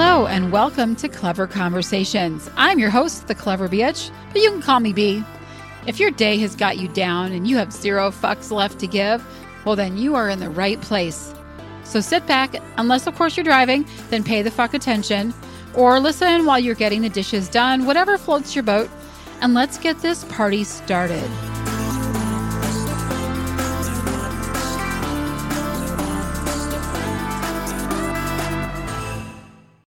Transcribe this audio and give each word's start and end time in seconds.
Hello, 0.00 0.28
and 0.28 0.52
welcome 0.52 0.94
to 0.94 1.08
Clever 1.08 1.48
Conversations. 1.48 2.48
I'm 2.56 2.78
your 2.78 2.88
host, 2.88 3.26
the 3.26 3.34
Clever 3.34 3.68
Bitch, 3.68 4.12
but 4.32 4.40
you 4.40 4.48
can 4.48 4.62
call 4.62 4.78
me 4.78 4.92
B. 4.92 5.24
If 5.88 5.98
your 5.98 6.12
day 6.12 6.38
has 6.38 6.54
got 6.54 6.78
you 6.78 6.86
down 6.86 7.32
and 7.32 7.48
you 7.48 7.56
have 7.56 7.72
zero 7.72 8.12
fucks 8.12 8.52
left 8.52 8.78
to 8.78 8.86
give, 8.86 9.26
well, 9.64 9.74
then 9.74 9.96
you 9.96 10.14
are 10.14 10.28
in 10.28 10.38
the 10.38 10.50
right 10.50 10.80
place. 10.80 11.34
So 11.82 12.00
sit 12.00 12.24
back, 12.28 12.54
unless, 12.76 13.08
of 13.08 13.16
course, 13.16 13.36
you're 13.36 13.42
driving, 13.42 13.88
then 14.08 14.22
pay 14.22 14.40
the 14.40 14.52
fuck 14.52 14.72
attention, 14.72 15.34
or 15.74 15.98
listen 15.98 16.46
while 16.46 16.60
you're 16.60 16.76
getting 16.76 17.02
the 17.02 17.08
dishes 17.08 17.48
done, 17.48 17.84
whatever 17.84 18.16
floats 18.18 18.54
your 18.54 18.62
boat, 18.62 18.88
and 19.40 19.52
let's 19.52 19.78
get 19.78 19.98
this 19.98 20.22
party 20.26 20.62
started. 20.62 21.28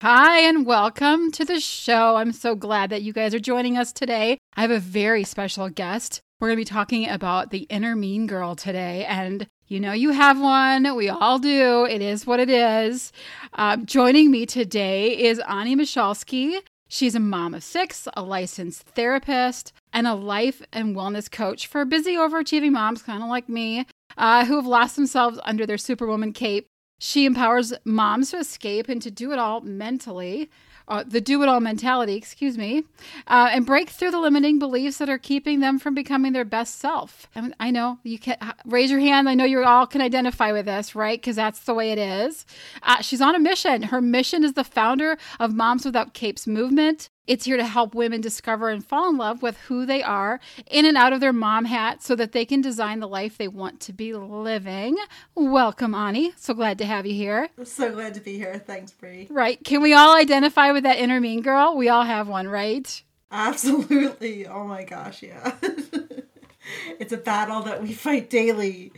Hi, 0.01 0.39
and 0.39 0.65
welcome 0.65 1.29
to 1.33 1.45
the 1.45 1.59
show. 1.59 2.15
I'm 2.15 2.31
so 2.31 2.55
glad 2.55 2.89
that 2.89 3.03
you 3.03 3.13
guys 3.13 3.35
are 3.35 3.39
joining 3.39 3.77
us 3.77 3.93
today. 3.93 4.39
I 4.55 4.61
have 4.61 4.71
a 4.71 4.79
very 4.79 5.23
special 5.23 5.69
guest. 5.69 6.21
We're 6.39 6.47
going 6.47 6.57
to 6.57 6.61
be 6.61 6.65
talking 6.65 7.07
about 7.07 7.51
the 7.51 7.67
inner 7.69 7.95
mean 7.95 8.25
girl 8.25 8.55
today. 8.55 9.05
And 9.05 9.45
you 9.67 9.79
know, 9.79 9.91
you 9.91 10.09
have 10.09 10.41
one. 10.41 10.95
We 10.95 11.07
all 11.07 11.37
do. 11.37 11.85
It 11.85 12.01
is 12.01 12.25
what 12.25 12.39
it 12.39 12.49
is. 12.49 13.11
Um, 13.53 13.85
joining 13.85 14.31
me 14.31 14.47
today 14.47 15.15
is 15.15 15.37
Onnie 15.47 15.75
Michalsky. 15.75 16.61
She's 16.87 17.13
a 17.13 17.19
mom 17.19 17.53
of 17.53 17.63
six, 17.63 18.07
a 18.17 18.23
licensed 18.23 18.81
therapist, 18.81 19.71
and 19.93 20.07
a 20.07 20.15
life 20.15 20.63
and 20.73 20.95
wellness 20.95 21.29
coach 21.29 21.67
for 21.67 21.85
busy, 21.85 22.15
overachieving 22.15 22.71
moms, 22.71 23.03
kind 23.03 23.21
of 23.21 23.29
like 23.29 23.47
me, 23.47 23.85
uh, 24.17 24.45
who 24.45 24.55
have 24.55 24.65
lost 24.65 24.95
themselves 24.95 25.39
under 25.43 25.67
their 25.67 25.77
superwoman 25.77 26.33
cape 26.33 26.65
she 27.03 27.25
empowers 27.25 27.73
moms 27.83 28.29
to 28.29 28.37
escape 28.37 28.87
and 28.87 29.01
to 29.01 29.09
do 29.09 29.31
it 29.31 29.39
all 29.39 29.61
mentally, 29.61 30.51
uh, 30.87 31.03
the 31.03 31.19
do 31.19 31.41
it 31.41 31.49
all 31.49 31.59
mentality, 31.59 32.13
excuse 32.13 32.59
me, 32.59 32.83
uh, 33.25 33.49
and 33.51 33.65
break 33.65 33.89
through 33.89 34.11
the 34.11 34.19
limiting 34.19 34.59
beliefs 34.59 34.99
that 34.99 35.09
are 35.09 35.17
keeping 35.17 35.61
them 35.61 35.79
from 35.79 35.95
becoming 35.95 36.31
their 36.31 36.45
best 36.45 36.77
self. 36.77 37.27
And 37.33 37.55
I 37.59 37.71
know 37.71 37.97
you 38.03 38.19
can 38.19 38.37
raise 38.65 38.91
your 38.91 38.99
hand. 38.99 39.27
I 39.27 39.33
know 39.33 39.45
you 39.45 39.63
all 39.63 39.87
can 39.87 39.99
identify 39.99 40.51
with 40.51 40.67
this, 40.67 40.93
right? 40.93 41.19
Because 41.19 41.37
that's 41.37 41.61
the 41.61 41.73
way 41.73 41.91
it 41.91 41.97
is. 41.97 42.45
Uh, 42.83 43.01
she's 43.01 43.21
on 43.21 43.33
a 43.33 43.39
mission. 43.39 43.81
Her 43.81 43.99
mission 43.99 44.43
is 44.43 44.53
the 44.53 44.63
founder 44.63 45.17
of 45.39 45.55
Moms 45.55 45.85
Without 45.85 46.13
Capes 46.13 46.45
movement. 46.45 47.09
It's 47.27 47.45
here 47.45 47.57
to 47.57 47.65
help 47.65 47.93
women 47.93 48.19
discover 48.19 48.69
and 48.69 48.83
fall 48.83 49.09
in 49.09 49.17
love 49.17 49.43
with 49.43 49.55
who 49.61 49.85
they 49.85 50.01
are 50.01 50.39
in 50.69 50.85
and 50.85 50.97
out 50.97 51.13
of 51.13 51.19
their 51.19 51.31
mom 51.31 51.65
hat 51.65 52.01
so 52.01 52.15
that 52.15 52.31
they 52.31 52.45
can 52.45 52.61
design 52.61 52.99
the 52.99 53.07
life 53.07 53.37
they 53.37 53.47
want 53.47 53.79
to 53.81 53.93
be 53.93 54.13
living. 54.13 54.97
Welcome, 55.35 55.91
Onnie. 55.91 56.33
So 56.37 56.55
glad 56.55 56.79
to 56.79 56.85
have 56.85 57.05
you 57.05 57.13
here. 57.13 57.49
I'm 57.59 57.65
so 57.65 57.91
glad 57.91 58.15
to 58.15 58.21
be 58.21 58.37
here. 58.37 58.57
Thanks, 58.57 58.91
Brie. 58.91 59.27
Right. 59.29 59.63
Can 59.63 59.81
we 59.83 59.93
all 59.93 60.15
identify 60.15 60.71
with 60.71 60.83
that 60.83 60.97
inner 60.97 61.21
mean 61.21 61.41
girl? 61.41 61.77
We 61.77 61.89
all 61.89 62.03
have 62.03 62.27
one, 62.27 62.47
right? 62.47 63.03
Absolutely. 63.31 64.47
Oh 64.47 64.65
my 64.65 64.83
gosh, 64.83 65.21
yeah. 65.21 65.55
it's 66.99 67.13
a 67.13 67.17
battle 67.17 67.61
that 67.63 67.83
we 67.83 67.93
fight 67.93 68.31
daily. 68.31 68.91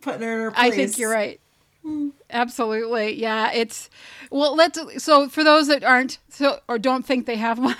Putting 0.00 0.22
her 0.22 0.32
in 0.32 0.40
her 0.40 0.50
place. 0.52 0.72
I 0.72 0.74
think 0.74 0.98
you're 0.98 1.12
right. 1.12 1.38
Hmm. 1.82 2.08
Absolutely. 2.30 3.14
Yeah, 3.20 3.52
it's 3.52 3.88
well, 4.30 4.54
let's 4.56 4.78
so 5.02 5.28
for 5.28 5.44
those 5.44 5.68
that 5.68 5.84
aren't 5.84 6.18
so 6.28 6.60
or 6.68 6.78
don't 6.78 7.06
think 7.06 7.26
they 7.26 7.36
have 7.36 7.58
one 7.60 7.76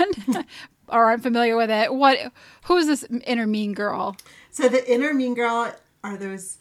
or 0.89 1.05
aren't 1.05 1.23
familiar 1.23 1.57
with 1.57 1.71
it, 1.71 1.93
what 1.93 2.33
who's 2.65 2.87
this 2.87 3.05
inner 3.25 3.47
mean 3.47 3.75
girl? 3.75 4.17
So 4.51 4.69
the 4.69 4.91
inner 4.91 5.13
mean 5.13 5.35
girl 5.35 5.75
are 6.05 6.17
those 6.17 6.59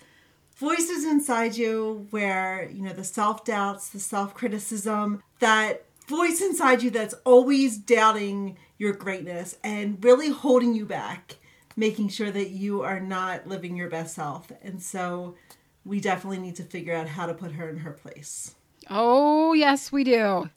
voices 0.57 1.05
inside 1.05 1.55
you 1.55 2.07
where, 2.09 2.69
you 2.71 2.81
know, 2.81 2.93
the 2.93 3.03
self-doubts, 3.03 3.89
the 3.89 3.99
self-criticism, 3.99 5.21
that 5.39 5.85
voice 6.07 6.41
inside 6.41 6.81
you 6.81 6.89
that's 6.89 7.15
always 7.25 7.77
doubting 7.77 8.57
your 8.77 8.93
greatness 8.93 9.57
and 9.63 10.03
really 10.03 10.29
holding 10.29 10.73
you 10.73 10.85
back, 10.85 11.35
making 11.75 12.09
sure 12.09 12.31
that 12.31 12.49
you 12.49 12.81
are 12.81 12.99
not 12.99 13.47
living 13.47 13.75
your 13.75 13.89
best 13.89 14.15
self. 14.15 14.51
And 14.61 14.81
so 14.81 15.35
we 15.85 15.99
definitely 16.01 16.39
need 16.39 16.55
to 16.55 16.63
figure 16.63 16.93
out 16.93 17.07
how 17.07 17.25
to 17.27 17.33
put 17.33 17.53
her 17.53 17.69
in 17.69 17.77
her 17.77 17.91
place. 17.91 18.55
Oh, 18.89 19.53
yes, 19.53 19.91
we 19.91 20.03
do. 20.03 20.49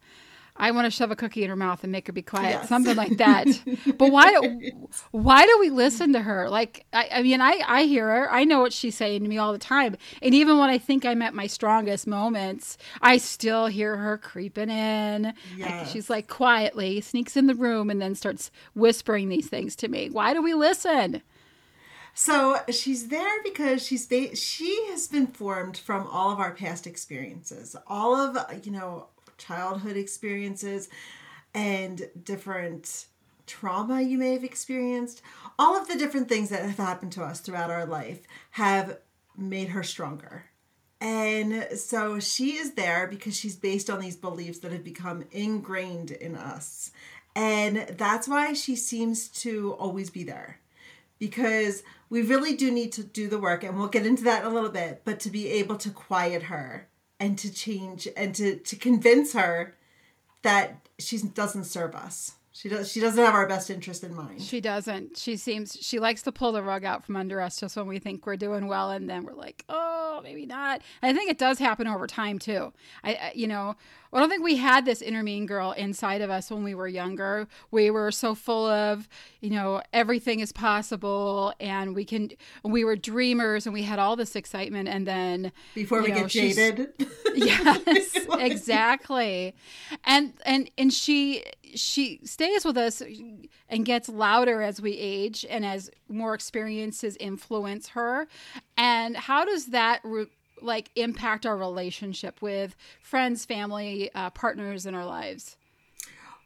I 0.61 0.73
want 0.73 0.87
to 0.87 0.91
shove 0.91 1.11
a 1.11 1.17
cookie 1.17 1.45
in 1.45 1.51
her 1.51 1.57
mouth 1.57 1.85
and 1.85 1.93
make 1.93 2.09
her 2.09 2.13
be 2.13 2.23
quiet, 2.23 2.51
yes. 2.51 2.69
something 2.69 2.97
like 2.97 3.17
that. 3.19 3.47
but 3.97 4.11
why 4.11 4.33
do 4.33 4.61
why 5.13 5.47
do 5.47 5.57
we 5.61 5.71
listen 5.71 6.13
to 6.15 6.21
her? 6.21 6.51
Like, 6.51 6.85
I, 6.93 7.09
I, 7.13 7.23
mean, 7.23 7.41
I 7.41 7.63
I 7.65 7.85
hear 7.85 8.09
her. 8.09 8.33
I 8.33 8.45
know 8.45 8.61
what 8.61 8.73
she's 8.73 8.97
saying 8.97 9.23
to 9.23 9.29
me 9.29 9.39
all 9.39 9.53
the 9.53 9.59
time, 9.59 9.97
and 10.21 10.35
even 10.35 10.59
when 10.59 10.69
I 10.69 10.79
think 10.79 11.05
I'm 11.05 11.23
at 11.23 11.33
my 11.33 11.47
strongest 11.47 12.09
moments, 12.09 12.77
I 13.01 13.19
still 13.19 13.67
hear 13.67 13.97
her 13.97 14.19
creeping 14.19 14.71
in. 14.71 15.33
Yes. 15.57 15.93
she's 15.93 16.11
like 16.11 16.27
quietly 16.27 17.01
sneaks 17.01 17.37
in 17.37 17.47
the 17.47 17.55
room 17.55 17.89
and 17.89 18.03
then 18.03 18.17
starts 18.17 18.51
whispering 18.75 19.29
these 19.29 19.47
things 19.47 19.77
to 19.77 19.89
me. 19.89 20.11
Why 20.11 20.35
do 20.35 20.43
we 20.43 20.55
listen? 20.55 21.23
So 22.15 22.59
she's 22.71 23.09
there 23.09 23.43
because 23.43 23.85
she's 23.87 24.07
ba- 24.07 24.37
she 24.37 24.87
has 24.91 25.07
been 25.09 25.27
formed 25.27 25.77
from 25.77 26.07
all 26.07 26.31
of 26.31 26.41
our 26.41 26.53
past 26.53 26.87
experiences, 26.87 27.77
all 27.87 28.17
of 28.17 28.65
you 28.65 28.73
know 28.73 29.09
childhood 29.37 29.97
experiences, 29.97 30.89
and 31.55 32.09
different 32.25 33.07
trauma 33.47 34.03
you 34.03 34.19
may 34.19 34.33
have 34.33 34.45
experienced. 34.45 35.23
All 35.59 35.77
of 35.77 35.89
the 35.89 35.97
different 35.97 36.29
things 36.29 36.51
that 36.51 36.63
have 36.63 36.77
happened 36.77 37.13
to 37.13 37.25
us 37.25 37.41
throughout 37.41 37.71
our 37.71 37.87
life 37.87 38.21
have 38.53 38.99
made 39.37 39.71
her 39.71 39.83
stronger. 39.83 40.45
And 41.01 41.69
so 41.79 42.19
she 42.19 42.57
is 42.57 42.73
there 42.73 43.07
because 43.07 43.37
she's 43.37 43.57
based 43.57 43.89
on 43.89 44.01
these 44.01 44.17
beliefs 44.17 44.59
that 44.59 44.73
have 44.73 44.85
become 44.85 45.25
ingrained 45.31 46.11
in 46.11 46.35
us. 46.35 46.91
And 47.37 47.87
that's 47.97 48.27
why 48.27 48.53
she 48.53 48.75
seems 48.75 49.29
to 49.43 49.73
always 49.75 50.11
be 50.11 50.25
there 50.25 50.59
because 51.19 51.83
we 52.11 52.23
really 52.23 52.55
do 52.55 52.71
need 52.71 52.93
to 52.93 53.03
do 53.03 53.29
the 53.29 53.39
work 53.39 53.65
and 53.65 53.77
we'll 53.77 53.89
get 53.89 54.07
into 54.07 54.25
that 54.25 54.43
in 54.43 54.51
a 54.51 54.55
little 54.55 54.71
bit 54.71 55.03
but 55.05 55.21
to 55.21 55.31
be 55.31 55.49
able 55.49 55.77
to 55.77 55.91
quiet 55.91 56.45
her 56.45 56.89
and 57.21 57.39
to 57.39 57.53
change 57.53 58.09
and 58.17 58.35
to 58.35 58.57
to 58.57 58.77
convince 58.77 59.33
her 59.33 59.75
that 60.43 60.89
she 60.99 61.19
doesn't 61.19 61.65
serve 61.65 61.95
us. 61.95 62.35
She 62.53 62.69
does 62.69 62.91
she 62.91 63.01
doesn't 63.01 63.23
have 63.23 63.35
our 63.35 63.47
best 63.47 63.71
interest 63.71 64.03
in 64.03 64.15
mind. 64.15 64.43
She 64.43 64.61
doesn't. 64.61 65.17
She 65.17 65.37
seems 65.37 65.79
she 65.81 66.01
likes 66.01 66.23
to 66.23 66.33
pull 66.33 66.53
the 66.53 66.63
rug 66.63 66.85
out 66.85 67.05
from 67.05 67.17
under 67.17 67.41
us 67.41 67.61
just 67.61 67.77
when 67.77 67.87
we 67.87 67.99
think 67.99 68.27
we're 68.27 68.37
doing 68.37 68.67
well 68.67 68.91
and 68.91 69.09
then 69.09 69.25
we're 69.25 69.35
like 69.35 69.65
oh 69.69 70.21
maybe 70.25 70.45
not. 70.45 70.83
And 71.03 71.15
i 71.15 71.19
think 71.19 71.31
it 71.31 71.39
does 71.39 71.59
happen 71.59 71.87
over 71.87 72.07
time 72.07 72.39
too. 72.39 72.73
I, 73.05 73.15
I 73.15 73.33
you 73.35 73.47
know 73.47 73.77
I 74.13 74.21
don't 74.21 74.29
think 74.29 74.43
we 74.43 74.57
had 74.57 74.85
this 74.85 75.03
inner 75.03 75.23
mean 75.23 75.47
girl 75.47 75.73
inside 75.73 76.21
of 76.23 76.31
us 76.31 76.51
when 76.51 76.65
we 76.65 76.75
were 76.75 76.89
younger. 76.89 77.47
We 77.71 77.91
were 77.91 78.11
so 78.11 78.35
full 78.35 78.67
of, 78.67 79.09
you 79.41 79.51
know, 79.51 79.83
everything 79.93 80.41
is 80.41 80.53
possible 80.53 81.53
and 81.61 81.95
we 81.95 82.05
can, 82.05 82.31
we 82.65 82.85
were 82.85 82.97
dreamers 82.97 83.67
and 83.67 83.75
we 83.75 83.83
had 83.83 83.99
all 83.99 84.17
this 84.17 84.35
excitement. 84.35 84.89
And 84.89 85.07
then 85.07 85.53
before 85.75 86.03
we 86.03 86.09
know, 86.09 86.21
get 86.21 86.29
jaded. 86.29 86.89
yes, 87.35 88.17
exactly. 88.39 89.55
And, 90.05 90.33
and, 90.45 90.71
and 90.79 90.93
she, 90.93 91.45
she 91.75 92.21
stays 92.25 92.65
with 92.65 92.79
us 92.79 93.03
and 93.69 93.85
gets 93.85 94.09
louder 94.09 94.63
as 94.63 94.81
we 94.81 94.97
age 94.97 95.45
and 95.49 95.65
as 95.65 95.91
more 96.09 96.35
experiences 96.35 97.17
influence 97.21 97.89
her. 97.89 98.27
And 98.77 99.17
how 99.17 99.45
does 99.45 99.67
that 99.67 100.01
re- 100.03 100.27
like 100.63 100.91
impact 100.97 101.47
our 101.47 101.57
relationship 101.57 102.41
with 102.43 102.77
friends, 103.01 103.45
family, 103.45 104.11
uh, 104.15 104.31
partners 104.31 104.87
in 104.87 104.95
our 104.95 105.07
lives? 105.07 105.57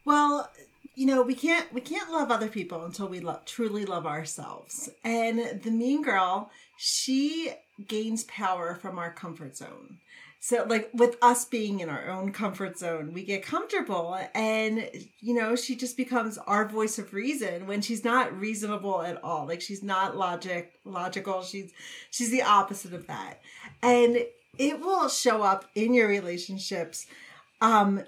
Well, 0.04 0.50
you 0.94 1.06
know, 1.06 1.22
we 1.22 1.34
can't 1.34 1.72
we 1.72 1.80
can't 1.80 2.10
love 2.10 2.30
other 2.30 2.48
people 2.48 2.84
until 2.84 3.08
we 3.08 3.24
truly 3.46 3.84
love 3.84 4.06
ourselves. 4.06 4.90
And 5.04 5.62
the 5.62 5.70
mean 5.70 6.02
girl, 6.02 6.50
she 6.76 7.52
gains 7.88 8.24
power 8.24 8.74
from 8.74 8.98
our 8.98 9.12
comfort 9.12 9.56
zone. 9.56 9.98
So 10.44 10.66
like 10.68 10.90
with 10.92 11.18
us 11.22 11.44
being 11.44 11.78
in 11.78 11.88
our 11.88 12.08
own 12.08 12.32
comfort 12.32 12.76
zone, 12.76 13.12
we 13.12 13.22
get 13.22 13.44
comfortable 13.44 14.18
and 14.34 14.90
you 15.20 15.34
know, 15.34 15.54
she 15.54 15.76
just 15.76 15.96
becomes 15.96 16.36
our 16.36 16.68
voice 16.68 16.98
of 16.98 17.14
reason 17.14 17.68
when 17.68 17.80
she's 17.80 18.02
not 18.02 18.36
reasonable 18.36 19.02
at 19.02 19.22
all. 19.22 19.46
Like 19.46 19.60
she's 19.60 19.84
not 19.84 20.16
logic 20.16 20.72
logical. 20.84 21.42
She's 21.42 21.70
she's 22.10 22.32
the 22.32 22.42
opposite 22.42 22.92
of 22.92 23.06
that. 23.06 23.40
And 23.84 24.26
it 24.58 24.80
will 24.80 25.08
show 25.08 25.44
up 25.44 25.66
in 25.76 25.94
your 25.94 26.08
relationships 26.08 27.06
um 27.60 28.02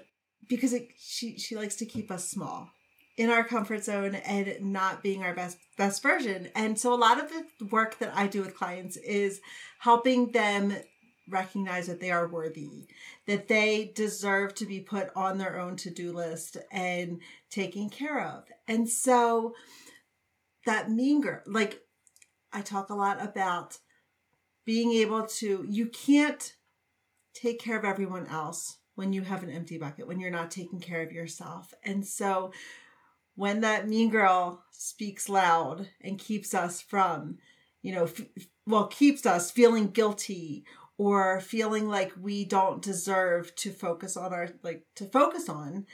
because 0.49 0.73
it, 0.73 0.89
she 0.97 1.37
she 1.37 1.55
likes 1.55 1.77
to 1.77 1.85
keep 1.85 2.11
us 2.11 2.29
small 2.29 2.69
in 3.15 3.29
our 3.29 3.45
comfort 3.45 3.85
zone 3.85 4.13
and 4.13 4.57
not 4.59 5.01
being 5.01 5.23
our 5.23 5.33
best 5.33 5.57
best 5.77 6.03
version. 6.03 6.49
And 6.53 6.77
so 6.77 6.93
a 6.93 6.95
lot 6.95 7.17
of 7.17 7.31
the 7.31 7.65
work 7.67 7.99
that 7.99 8.11
I 8.13 8.27
do 8.27 8.41
with 8.41 8.57
clients 8.57 8.97
is 8.97 9.39
helping 9.79 10.33
them 10.33 10.73
recognize 11.27 11.87
that 11.87 11.99
they 11.99 12.11
are 12.11 12.27
worthy, 12.27 12.87
that 13.25 13.47
they 13.47 13.91
deserve 13.95 14.53
to 14.55 14.65
be 14.65 14.79
put 14.79 15.09
on 15.15 15.37
their 15.37 15.59
own 15.59 15.75
to 15.77 15.89
do 15.89 16.11
list 16.11 16.57
and 16.71 17.19
taken 17.49 17.89
care 17.89 18.21
of. 18.21 18.45
And 18.67 18.87
so 18.89 19.55
that 20.65 20.91
mean 20.91 21.21
girl, 21.21 21.41
like 21.45 21.81
I 22.51 22.61
talk 22.61 22.89
a 22.89 22.95
lot 22.95 23.23
about 23.23 23.79
being 24.65 24.91
able 24.93 25.25
to, 25.25 25.65
you 25.69 25.87
can't 25.87 26.55
take 27.33 27.59
care 27.59 27.77
of 27.77 27.85
everyone 27.85 28.27
else 28.27 28.77
when 28.95 29.13
you 29.13 29.21
have 29.21 29.43
an 29.43 29.51
empty 29.51 29.77
bucket, 29.77 30.07
when 30.07 30.19
you're 30.19 30.31
not 30.31 30.51
taking 30.51 30.79
care 30.79 31.01
of 31.01 31.11
yourself. 31.11 31.73
And 31.83 32.05
so 32.05 32.51
when 33.35 33.61
that 33.61 33.87
mean 33.87 34.09
girl 34.09 34.63
speaks 34.71 35.27
loud 35.29 35.89
and 36.01 36.17
keeps 36.17 36.53
us 36.53 36.81
from, 36.81 37.37
you 37.81 37.93
know, 37.93 38.05
f- 38.05 38.21
well, 38.65 38.87
keeps 38.87 39.25
us 39.25 39.51
feeling 39.51 39.89
guilty 39.89 40.63
or 40.97 41.41
feeling 41.41 41.87
like 41.87 42.13
we 42.19 42.45
don't 42.45 42.81
deserve 42.81 43.53
to 43.55 43.71
focus 43.71 44.15
on 44.15 44.33
our, 44.33 44.49
like, 44.63 44.85
to 44.95 45.05
focus 45.05 45.49
on, 45.49 45.85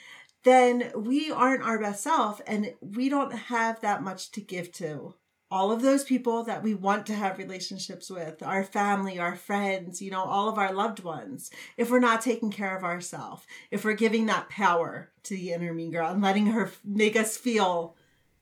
then 0.43 0.91
we 0.95 1.31
aren't 1.31 1.63
our 1.63 1.79
best 1.79 2.03
self 2.03 2.41
and 2.47 2.73
we 2.81 3.09
don't 3.09 3.33
have 3.33 3.81
that 3.81 4.03
much 4.03 4.31
to 4.31 4.41
give 4.41 4.71
to 4.71 5.15
all 5.51 5.71
of 5.71 5.81
those 5.81 6.05
people 6.05 6.45
that 6.45 6.63
we 6.63 6.73
want 6.73 7.05
to 7.05 7.13
have 7.13 7.37
relationships 7.37 8.09
with, 8.09 8.41
our 8.41 8.63
family, 8.63 9.19
our 9.19 9.35
friends, 9.35 10.01
you 10.01 10.09
know, 10.09 10.23
all 10.23 10.47
of 10.47 10.57
our 10.57 10.73
loved 10.73 11.03
ones, 11.03 11.51
if 11.75 11.91
we're 11.91 11.99
not 11.99 12.21
taking 12.21 12.49
care 12.49 12.75
of 12.75 12.85
ourselves, 12.85 13.45
if 13.69 13.83
we're 13.83 13.91
giving 13.93 14.27
that 14.27 14.49
power 14.49 15.11
to 15.23 15.35
the 15.35 15.51
inner 15.51 15.73
mean 15.73 15.91
girl 15.91 16.09
and 16.09 16.21
letting 16.21 16.45
her 16.47 16.71
make 16.85 17.17
us 17.17 17.35
feel 17.35 17.95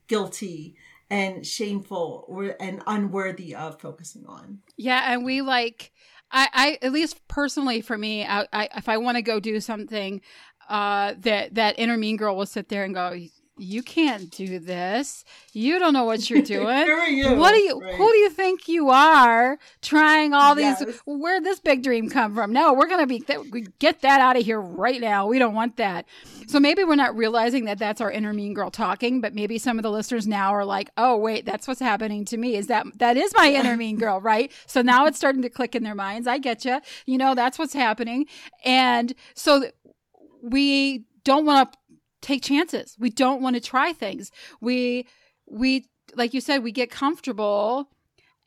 guilty 0.08 0.76
and 1.10 1.46
shameful 1.46 2.26
or 2.28 2.56
and 2.60 2.84
unworthy 2.86 3.56
of 3.56 3.82
focusing 3.82 4.26
on. 4.28 4.60
Yeah, 4.78 5.12
and 5.12 5.26
we 5.26 5.42
like 5.42 5.92
I, 6.32 6.48
I 6.54 6.86
at 6.86 6.92
least 6.92 7.28
personally 7.28 7.82
for 7.82 7.98
me, 7.98 8.26
I, 8.26 8.48
I 8.54 8.70
if 8.76 8.90
I 8.90 8.98
want 8.98 9.18
to 9.18 9.22
go 9.22 9.40
do 9.40 9.60
something, 9.60 10.22
uh, 10.68 11.16
that 11.20 11.56
that 11.56 11.80
inner 11.80 11.98
mean 11.98 12.18
girl 12.18 12.36
will 12.36 12.46
sit 12.46 12.70
there 12.70 12.84
and 12.84 12.94
go, 12.94 13.16
you 13.60 13.84
can't 13.84 14.32
do 14.32 14.60
this. 14.60 15.24
You 15.54 15.80
don't 15.80 15.94
know 15.94 16.06
what 16.06 16.30
you're 16.30 16.42
doing. 16.58 16.86
Who 16.88 16.92
are 16.92 17.08
you? 17.10 17.36
What 17.36 17.52
do 17.54 17.60
you 17.60 17.80
Right. 17.80 17.96
who 17.96 18.12
do 18.12 18.18
you 18.18 18.30
think 18.30 18.68
you 18.68 18.90
are 18.90 19.58
trying 19.82 20.34
all 20.34 20.56
these 20.56 20.80
Yes. 20.80 21.00
where'd 21.06 21.44
this 21.44 21.60
big 21.60 21.84
dream 21.84 22.10
come 22.10 22.34
from? 22.36 22.52
No, 22.54 22.74
we're 22.74 22.88
going 22.88 23.02
to 23.02 23.08
be 23.08 23.20
th- 23.20 23.52
we 23.52 23.68
get 23.80 24.02
that 24.02 24.22
out 24.22 24.38
of 24.38 24.44
here 24.46 24.60
right 24.62 25.00
now. 25.02 25.28
We 25.28 25.40
don't 25.40 25.54
want 25.54 25.78
that. 25.78 26.06
So 26.48 26.60
maybe 26.60 26.84
we're 26.84 26.96
not 26.96 27.16
realizing 27.16 27.66
that 27.66 27.78
that's 27.78 28.02
our 28.02 28.10
inner 28.12 28.34
mean 28.34 28.54
girl 28.54 28.72
talking, 28.72 29.22
but 29.22 29.36
maybe 29.36 29.58
some 29.60 29.78
of 29.78 29.84
the 29.84 29.92
listeners 29.92 30.26
now 30.26 30.50
are 30.54 30.66
like, 30.66 30.90
"Oh, 30.98 31.16
wait, 31.18 31.46
that's 31.46 31.68
what's 31.68 31.80
happening 31.80 32.26
to 32.26 32.38
me. 32.38 32.56
Is 32.56 32.68
that 32.68 32.86
that 32.98 33.18
is 33.18 33.34
my 33.38 33.52
inner 33.54 33.78
mean 33.78 33.98
girl, 33.98 34.20
right?" 34.34 34.52
So 34.66 34.82
now 34.82 35.06
it's 35.06 35.18
starting 35.18 35.42
to 35.44 35.50
click 35.50 35.76
in 35.76 35.84
their 35.84 35.94
minds. 35.96 36.28
I 36.28 36.38
get 36.40 36.66
you. 36.66 36.80
You 37.06 37.18
know, 37.20 37.36
that's 37.36 37.60
what's 37.60 37.74
happening. 37.74 38.26
And 38.66 39.14
so 39.36 39.60
th- 39.62 39.74
we 40.42 41.06
don't 41.24 41.46
want 41.46 41.72
to 41.72 41.79
take 42.22 42.44
chances. 42.44 42.96
We 43.00 43.10
don't 43.10 43.42
want 43.42 43.56
to 43.56 43.62
try 43.62 43.94
things. 43.94 44.32
We 44.62 45.08
we 45.48 45.88
like 46.16 46.34
you 46.34 46.42
said 46.42 46.64
we 46.64 46.72
get 46.72 46.92
comfortable 46.92 47.90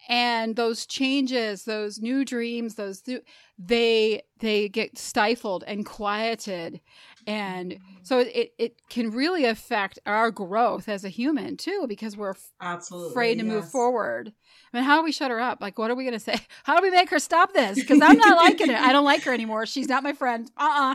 and 0.08 0.56
those 0.56 0.84
changes, 0.86 1.64
those 1.64 2.00
new 2.00 2.24
dreams, 2.24 2.74
those 2.74 3.06
new, 3.06 3.20
they 3.58 4.22
they 4.40 4.68
get 4.68 4.98
stifled 4.98 5.62
and 5.66 5.86
quieted. 5.86 6.80
And 7.26 7.78
so 8.02 8.18
it 8.18 8.52
it 8.58 8.76
can 8.90 9.12
really 9.12 9.44
affect 9.44 10.00
our 10.06 10.30
growth 10.32 10.88
as 10.88 11.04
a 11.04 11.08
human 11.08 11.56
too 11.56 11.86
because 11.88 12.16
we're 12.16 12.34
Absolutely. 12.60 13.10
afraid 13.10 13.38
to 13.38 13.44
move 13.44 13.70
forward. 13.70 14.32
I 14.72 14.76
mean, 14.76 14.84
how 14.84 14.96
do 14.98 15.04
we 15.04 15.12
shut 15.12 15.30
her 15.30 15.40
up? 15.40 15.60
Like, 15.60 15.78
what 15.78 15.90
are 15.90 15.94
we 15.94 16.04
going 16.04 16.14
to 16.14 16.20
say? 16.20 16.36
How 16.64 16.76
do 16.76 16.82
we 16.82 16.90
make 16.90 17.10
her 17.10 17.18
stop 17.18 17.52
this? 17.52 17.78
Because 17.78 18.00
I'm 18.00 18.16
not 18.16 18.36
liking 18.38 18.70
it. 18.70 18.80
I 18.80 18.92
don't 18.92 19.04
like 19.04 19.22
her 19.24 19.32
anymore. 19.32 19.66
She's 19.66 19.88
not 19.88 20.02
my 20.02 20.12
friend. 20.12 20.50
Uh 20.56 20.94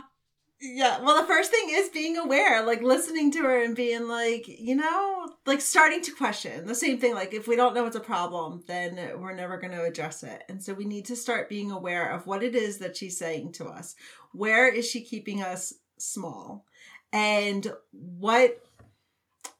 Yeah, 0.60 1.00
well, 1.02 1.20
the 1.20 1.26
first 1.28 1.52
thing 1.52 1.68
is 1.70 1.88
being 1.88 2.16
aware, 2.16 2.66
like 2.66 2.82
listening 2.82 3.30
to 3.32 3.42
her 3.44 3.62
and 3.62 3.76
being 3.76 4.08
like, 4.08 4.48
you 4.48 4.74
know, 4.74 5.28
like 5.46 5.60
starting 5.60 6.02
to 6.02 6.10
question. 6.10 6.66
The 6.66 6.74
same 6.74 6.98
thing, 6.98 7.14
like 7.14 7.32
if 7.32 7.46
we 7.46 7.54
don't 7.54 7.74
know 7.74 7.86
it's 7.86 7.94
a 7.94 8.00
problem, 8.00 8.64
then 8.66 9.20
we're 9.20 9.34
never 9.34 9.58
going 9.58 9.72
to 9.72 9.84
address 9.84 10.24
it. 10.24 10.42
And 10.48 10.60
so 10.60 10.74
we 10.74 10.84
need 10.84 11.04
to 11.06 11.16
start 11.16 11.48
being 11.48 11.70
aware 11.70 12.10
of 12.10 12.26
what 12.26 12.42
it 12.42 12.56
is 12.56 12.78
that 12.78 12.96
she's 12.96 13.16
saying 13.16 13.52
to 13.52 13.66
us. 13.66 13.94
Where 14.32 14.66
is 14.68 14.88
she 14.88 15.02
keeping 15.02 15.42
us 15.42 15.74
small? 15.96 16.64
And 17.12 17.72
what 17.92 18.60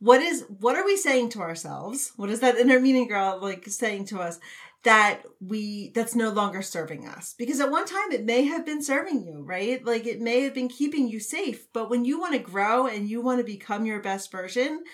what 0.00 0.21
is 0.21 0.45
what 0.61 0.77
are 0.77 0.85
we 0.85 0.97
saying 0.97 1.31
to 1.31 1.41
ourselves? 1.41 2.12
What 2.17 2.31
is 2.31 2.41
that 2.41 2.56
inner 2.56 2.79
meaning 2.81 3.09
girl 3.09 3.39
like 3.41 3.67
saying 3.69 4.06
to 4.06 4.21
us? 4.21 4.39
That 4.84 5.22
we 5.40 5.90
that's 5.94 6.14
no 6.14 6.30
longer 6.30 6.62
serving 6.62 7.06
us. 7.06 7.34
Because 7.36 7.60
at 7.60 7.70
one 7.70 7.86
time 7.86 8.12
it 8.12 8.25
may 8.25 8.44
have 8.44 8.64
been 8.64 8.82
serving 8.82 9.25
you 9.25 9.42
right? 9.42 9.84
Like 9.84 10.06
it 10.06 10.20
may 10.20 10.42
have 10.42 10.54
been 10.54 10.69
keeping 10.69 11.08
you 11.08 11.20
safe 11.20 11.72
but 11.72 11.90
when 11.90 12.04
you 12.04 12.20
want 12.20 12.34
to 12.34 12.38
grow 12.38 12.86
and 12.86 13.08
you 13.08 13.20
want 13.20 13.38
to 13.38 13.44
become 13.44 13.86
your 13.86 14.00
best 14.00 14.30
version 14.30 14.84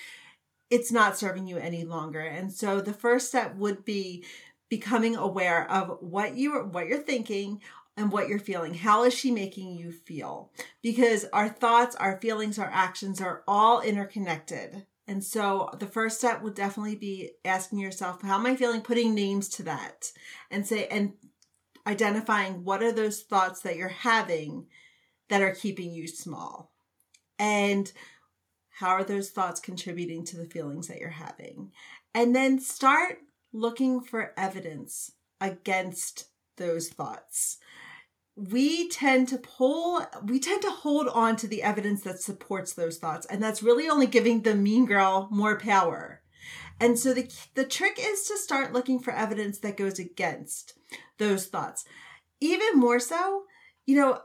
it's 0.70 0.90
not 0.90 1.16
serving 1.16 1.46
you 1.46 1.56
any 1.58 1.84
longer. 1.84 2.20
And 2.20 2.52
so 2.52 2.80
the 2.80 2.92
first 2.92 3.28
step 3.28 3.54
would 3.56 3.84
be 3.84 4.24
becoming 4.68 5.14
aware 5.14 5.70
of 5.70 5.98
what 6.00 6.36
you 6.36 6.58
what 6.64 6.88
you're 6.88 6.98
thinking 6.98 7.60
and 7.96 8.10
what 8.10 8.28
you're 8.28 8.38
feeling. 8.38 8.74
How 8.74 9.04
is 9.04 9.14
she 9.14 9.30
making 9.30 9.76
you 9.76 9.92
feel? 9.92 10.50
Because 10.82 11.26
our 11.32 11.48
thoughts 11.48 11.94
our 11.96 12.20
feelings 12.20 12.58
our 12.58 12.70
actions 12.72 13.20
are 13.20 13.44
all 13.46 13.80
interconnected 13.82 14.86
and 15.06 15.22
so 15.22 15.70
the 15.78 15.86
first 15.86 16.18
step 16.18 16.42
would 16.42 16.54
definitely 16.54 16.96
be 16.96 17.32
asking 17.44 17.78
yourself, 17.78 18.22
how 18.22 18.36
am 18.36 18.46
I 18.46 18.56
feeling? 18.56 18.80
Putting 18.80 19.14
names 19.14 19.48
to 19.50 19.62
that 19.64 20.10
and 20.50 20.66
say, 20.66 20.86
and 20.86 21.12
identifying 21.86 22.64
what 22.64 22.82
are 22.82 22.92
those 22.92 23.22
thoughts 23.22 23.60
that 23.60 23.76
you're 23.76 23.88
having 23.88 24.66
that 25.28 25.42
are 25.42 25.54
keeping 25.54 25.92
you 25.92 26.08
small. 26.08 26.72
And 27.38 27.90
how 28.70 28.88
are 28.88 29.04
those 29.04 29.30
thoughts 29.30 29.60
contributing 29.60 30.24
to 30.26 30.36
the 30.36 30.46
feelings 30.46 30.88
that 30.88 30.98
you're 30.98 31.10
having? 31.10 31.72
And 32.14 32.34
then 32.34 32.58
start 32.58 33.18
looking 33.52 34.00
for 34.00 34.32
evidence 34.36 35.12
against 35.40 36.28
those 36.56 36.88
thoughts 36.88 37.58
we 38.36 38.88
tend 38.88 39.28
to 39.28 39.38
pull 39.38 40.04
we 40.24 40.40
tend 40.40 40.60
to 40.62 40.70
hold 40.70 41.06
on 41.08 41.36
to 41.36 41.46
the 41.46 41.62
evidence 41.62 42.02
that 42.02 42.20
supports 42.20 42.72
those 42.72 42.98
thoughts 42.98 43.26
and 43.26 43.42
that's 43.42 43.62
really 43.62 43.88
only 43.88 44.06
giving 44.06 44.42
the 44.42 44.54
mean 44.54 44.86
girl 44.86 45.28
more 45.30 45.58
power. 45.58 46.20
And 46.80 46.98
so 46.98 47.14
the 47.14 47.30
the 47.54 47.64
trick 47.64 47.96
is 48.00 48.24
to 48.24 48.36
start 48.36 48.72
looking 48.72 48.98
for 48.98 49.12
evidence 49.12 49.58
that 49.58 49.76
goes 49.76 49.98
against 49.98 50.74
those 51.18 51.46
thoughts. 51.46 51.84
Even 52.40 52.78
more 52.78 52.98
so 52.98 53.44
you 53.86 53.96
know 53.96 54.20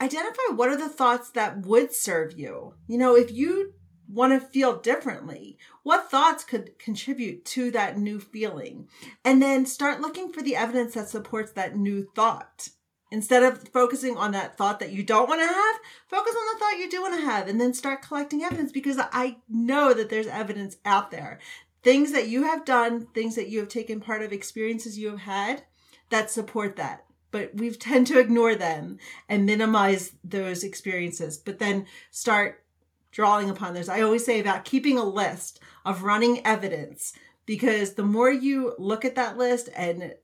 identify 0.00 0.54
what 0.54 0.68
are 0.68 0.76
the 0.76 0.88
thoughts 0.88 1.30
that 1.30 1.64
would 1.64 1.94
serve 1.94 2.38
you. 2.38 2.74
You 2.86 2.98
know 2.98 3.16
if 3.16 3.32
you 3.32 3.72
want 4.06 4.38
to 4.38 4.46
feel 4.46 4.76
differently 4.76 5.56
what 5.82 6.10
thoughts 6.10 6.44
could 6.44 6.78
contribute 6.78 7.46
to 7.46 7.70
that 7.70 7.96
new 7.96 8.20
feeling? 8.20 8.88
And 9.24 9.40
then 9.40 9.64
start 9.64 10.02
looking 10.02 10.30
for 10.34 10.42
the 10.42 10.54
evidence 10.54 10.92
that 10.92 11.08
supports 11.08 11.52
that 11.52 11.78
new 11.78 12.06
thought 12.14 12.68
Instead 13.14 13.44
of 13.44 13.68
focusing 13.68 14.16
on 14.16 14.32
that 14.32 14.58
thought 14.58 14.80
that 14.80 14.90
you 14.90 15.04
don't 15.04 15.28
want 15.28 15.40
to 15.40 15.46
have, 15.46 15.76
focus 16.08 16.34
on 16.36 16.52
the 16.52 16.58
thought 16.58 16.78
you 16.80 16.90
do 16.90 17.00
want 17.00 17.14
to 17.14 17.24
have 17.24 17.46
and 17.46 17.60
then 17.60 17.72
start 17.72 18.02
collecting 18.02 18.42
evidence 18.42 18.72
because 18.72 18.98
I 18.98 19.36
know 19.48 19.94
that 19.94 20.10
there's 20.10 20.26
evidence 20.26 20.78
out 20.84 21.12
there. 21.12 21.38
Things 21.84 22.10
that 22.10 22.26
you 22.26 22.42
have 22.42 22.64
done, 22.64 23.06
things 23.14 23.36
that 23.36 23.48
you 23.48 23.60
have 23.60 23.68
taken 23.68 24.00
part 24.00 24.22
of, 24.22 24.32
experiences 24.32 24.98
you 24.98 25.10
have 25.10 25.20
had 25.20 25.62
that 26.10 26.28
support 26.28 26.74
that. 26.74 27.04
But 27.30 27.54
we 27.54 27.70
tend 27.70 28.08
to 28.08 28.18
ignore 28.18 28.56
them 28.56 28.98
and 29.28 29.46
minimize 29.46 30.14
those 30.24 30.64
experiences, 30.64 31.38
but 31.38 31.60
then 31.60 31.86
start 32.10 32.64
drawing 33.12 33.48
upon 33.48 33.74
those. 33.74 33.88
I 33.88 34.00
always 34.00 34.26
say 34.26 34.40
about 34.40 34.64
keeping 34.64 34.98
a 34.98 35.04
list 35.04 35.60
of 35.84 36.02
running 36.02 36.44
evidence 36.44 37.12
because 37.46 37.94
the 37.94 38.02
more 38.02 38.32
you 38.32 38.74
look 38.76 39.04
at 39.04 39.14
that 39.14 39.38
list 39.38 39.68
and 39.76 40.14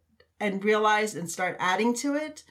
and 0.40 0.64
realize 0.64 1.14
and 1.14 1.30
start 1.30 1.56
adding 1.61 1.94
to 1.94 2.16
it, 2.16 2.42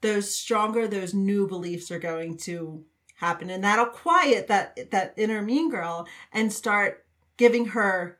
those 0.00 0.34
stronger 0.34 0.88
those 0.88 1.14
new 1.14 1.46
beliefs 1.46 1.90
are 1.90 1.98
going 1.98 2.36
to 2.38 2.84
happen. 3.16 3.50
And 3.50 3.62
that'll 3.62 3.86
quiet 3.86 4.48
that 4.48 4.90
that 4.90 5.14
inner 5.16 5.42
mean 5.42 5.70
girl 5.70 6.06
and 6.32 6.52
start 6.52 7.04
giving 7.36 7.66
her 7.66 8.18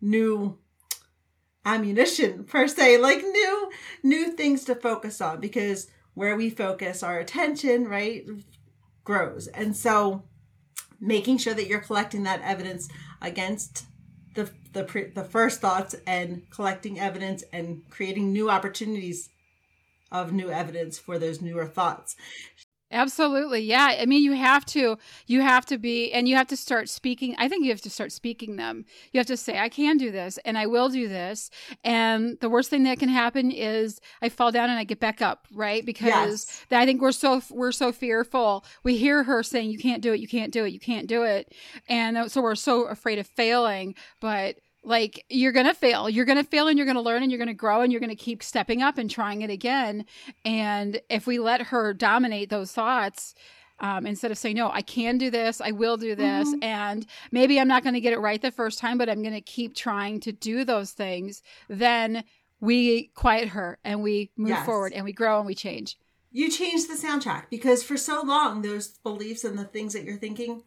new 0.00 0.58
ammunition 1.64 2.44
per 2.48 2.66
se 2.66 2.98
like 2.98 3.22
new 3.22 3.70
new 4.02 4.30
things 4.32 4.64
to 4.64 4.74
focus 4.74 5.20
on 5.20 5.40
because 5.40 5.88
where 6.14 6.36
we 6.36 6.50
focus 6.50 7.02
our 7.02 7.18
attention 7.18 7.88
right 7.88 8.24
grows. 9.04 9.46
And 9.48 9.76
so 9.76 10.24
making 11.00 11.38
sure 11.38 11.54
that 11.54 11.66
you're 11.66 11.80
collecting 11.80 12.24
that 12.24 12.42
evidence 12.42 12.88
against 13.22 13.86
the 14.34 14.50
the 14.72 15.10
the 15.14 15.24
first 15.24 15.60
thoughts 15.60 15.96
and 16.06 16.48
collecting 16.50 17.00
evidence 17.00 17.42
and 17.52 17.82
creating 17.90 18.32
new 18.32 18.50
opportunities 18.50 19.30
of 20.10 20.32
new 20.32 20.50
evidence 20.50 20.98
for 20.98 21.18
those 21.18 21.40
newer 21.40 21.66
thoughts. 21.66 22.16
Absolutely. 22.92 23.60
Yeah. 23.60 23.96
I 24.00 24.04
mean, 24.04 24.24
you 24.24 24.32
have 24.32 24.66
to, 24.66 24.98
you 25.28 25.42
have 25.42 25.64
to 25.66 25.78
be, 25.78 26.10
and 26.10 26.28
you 26.28 26.34
have 26.34 26.48
to 26.48 26.56
start 26.56 26.88
speaking. 26.88 27.36
I 27.38 27.48
think 27.48 27.64
you 27.64 27.70
have 27.70 27.80
to 27.82 27.90
start 27.90 28.10
speaking 28.10 28.56
them. 28.56 28.84
You 29.12 29.18
have 29.18 29.28
to 29.28 29.36
say, 29.36 29.60
I 29.60 29.68
can 29.68 29.96
do 29.96 30.10
this 30.10 30.38
and 30.44 30.58
I 30.58 30.66
will 30.66 30.88
do 30.88 31.06
this. 31.06 31.50
And 31.84 32.36
the 32.40 32.48
worst 32.48 32.68
thing 32.68 32.82
that 32.84 32.98
can 32.98 33.08
happen 33.08 33.52
is 33.52 34.00
I 34.20 34.28
fall 34.28 34.50
down 34.50 34.70
and 34.70 34.78
I 34.78 34.82
get 34.82 34.98
back 34.98 35.22
up, 35.22 35.46
right? 35.52 35.86
Because 35.86 36.08
Yes. 36.08 36.66
I 36.72 36.84
think 36.84 37.00
we're 37.00 37.12
so, 37.12 37.40
we're 37.48 37.70
so 37.70 37.92
fearful. 37.92 38.64
We 38.82 38.96
hear 38.96 39.22
her 39.22 39.44
saying, 39.44 39.70
you 39.70 39.78
can't 39.78 40.02
do 40.02 40.12
it, 40.12 40.18
you 40.18 40.26
can't 40.26 40.52
do 40.52 40.64
it, 40.64 40.72
you 40.72 40.80
can't 40.80 41.06
do 41.06 41.22
it. 41.22 41.54
And 41.88 42.18
uh, 42.18 42.28
so 42.28 42.42
we're 42.42 42.56
so 42.56 42.86
afraid 42.88 43.20
of 43.20 43.28
failing. 43.28 43.94
But 44.20 44.56
like 44.82 45.24
you're 45.28 45.52
gonna 45.52 45.74
fail 45.74 46.08
you're 46.08 46.24
gonna 46.24 46.44
fail 46.44 46.68
and 46.68 46.78
you're 46.78 46.86
gonna 46.86 47.02
learn 47.02 47.22
and 47.22 47.30
you're 47.30 47.38
gonna 47.38 47.52
grow 47.54 47.82
and 47.82 47.92
you're 47.92 48.00
gonna 48.00 48.14
keep 48.16 48.42
stepping 48.42 48.82
up 48.82 48.96
and 48.98 49.10
trying 49.10 49.42
it 49.42 49.50
again 49.50 50.04
and 50.44 51.00
if 51.10 51.26
we 51.26 51.38
let 51.38 51.60
her 51.62 51.92
dominate 51.92 52.48
those 52.50 52.72
thoughts 52.72 53.34
um, 53.82 54.06
instead 54.06 54.30
of 54.30 54.36
saying, 54.36 54.56
no, 54.56 54.70
I 54.70 54.82
can 54.82 55.16
do 55.16 55.30
this, 55.30 55.58
I 55.58 55.70
will 55.70 55.96
do 55.96 56.14
this. 56.14 56.50
Mhm. 56.54 56.62
And 56.62 57.06
maybe 57.32 57.58
I'm 57.58 57.66
not 57.66 57.82
going 57.82 57.94
to 57.94 58.00
get 58.02 58.12
it 58.12 58.18
right 58.18 58.42
the 58.42 58.50
first 58.50 58.78
time, 58.78 58.98
but 58.98 59.08
I'm 59.08 59.22
going 59.22 59.32
to 59.32 59.40
keep 59.40 59.74
trying 59.74 60.20
to 60.20 60.32
do 60.32 60.66
those 60.66 60.90
things. 60.90 61.40
Then 61.66 62.24
we 62.60 63.04
quiet 63.14 63.48
her 63.48 63.78
and 63.82 64.02
we 64.02 64.32
move 64.36 64.50
Yes. 64.50 64.66
forward 64.66 64.92
and 64.92 65.02
we 65.02 65.14
grow 65.14 65.38
and 65.38 65.46
we 65.46 65.54
change. 65.54 65.96
you 66.30 66.50
change 66.50 66.88
the 66.88 66.94
soundtrack 66.94 67.44
because 67.48 67.82
for 67.82 67.96
so 67.96 68.20
long 68.20 68.60
those 68.60 68.88
beliefs 68.98 69.44
and 69.44 69.58
the 69.58 69.64
things 69.64 69.94
that 69.94 70.04
you're 70.04 70.18
thinking 70.18 70.62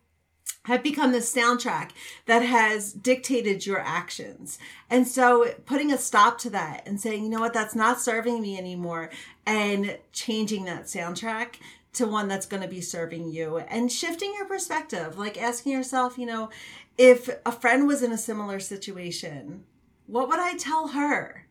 have 0.66 0.82
become 0.82 1.12
the 1.12 1.20
soundtrack 1.20 1.92
that 2.26 2.42
has 2.42 2.94
dictated 2.94 3.66
your 3.66 3.80
actions. 3.80 4.58
And 4.90 5.08
so 5.08 5.54
putting 5.66 5.92
a 5.92 5.98
stop 5.98 6.38
to 6.40 6.50
that 6.52 6.88
and 6.88 7.00
saying, 7.00 7.24
you 7.24 7.30
know 7.30 7.40
what, 7.40 7.54
that's 7.54 7.76
not 7.76 8.00
serving 8.00 8.42
me 8.42 8.58
anymore 8.58 9.10
and 9.46 9.98
changing 10.14 10.66
that 10.66 10.86
soundtrack 10.86 11.56
to 11.94 12.08
one 12.08 12.28
that's 12.28 12.46
going 12.46 12.64
to 12.64 12.70
be 12.70 12.82
serving 12.82 13.30
you 13.30 13.58
and 13.58 13.92
shifting 13.92 14.34
your 14.36 14.46
perspective, 14.46 15.18
like 15.18 15.42
asking 15.42 15.74
yourself, 15.74 16.18
you 16.18 16.26
know, 16.26 16.50
if 16.98 17.30
a 17.46 17.52
friend 17.52 17.86
was 17.86 18.02
in 18.02 18.12
a 18.12 18.18
similar 18.18 18.60
situation, 18.60 19.64
what 20.08 20.30
would 20.30 20.40
I 20.40 20.56
tell 20.58 20.90
her? 20.90 21.48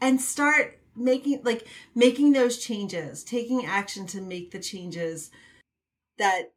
And 0.00 0.20
start 0.20 0.78
making 0.96 1.40
like 1.44 1.66
making 1.94 2.32
those 2.32 2.58
changes, 2.58 3.24
taking 3.24 3.64
action 3.64 4.06
to 4.08 4.20
make 4.20 4.50
the 4.50 4.58
changes 4.58 5.30
that 6.18 6.52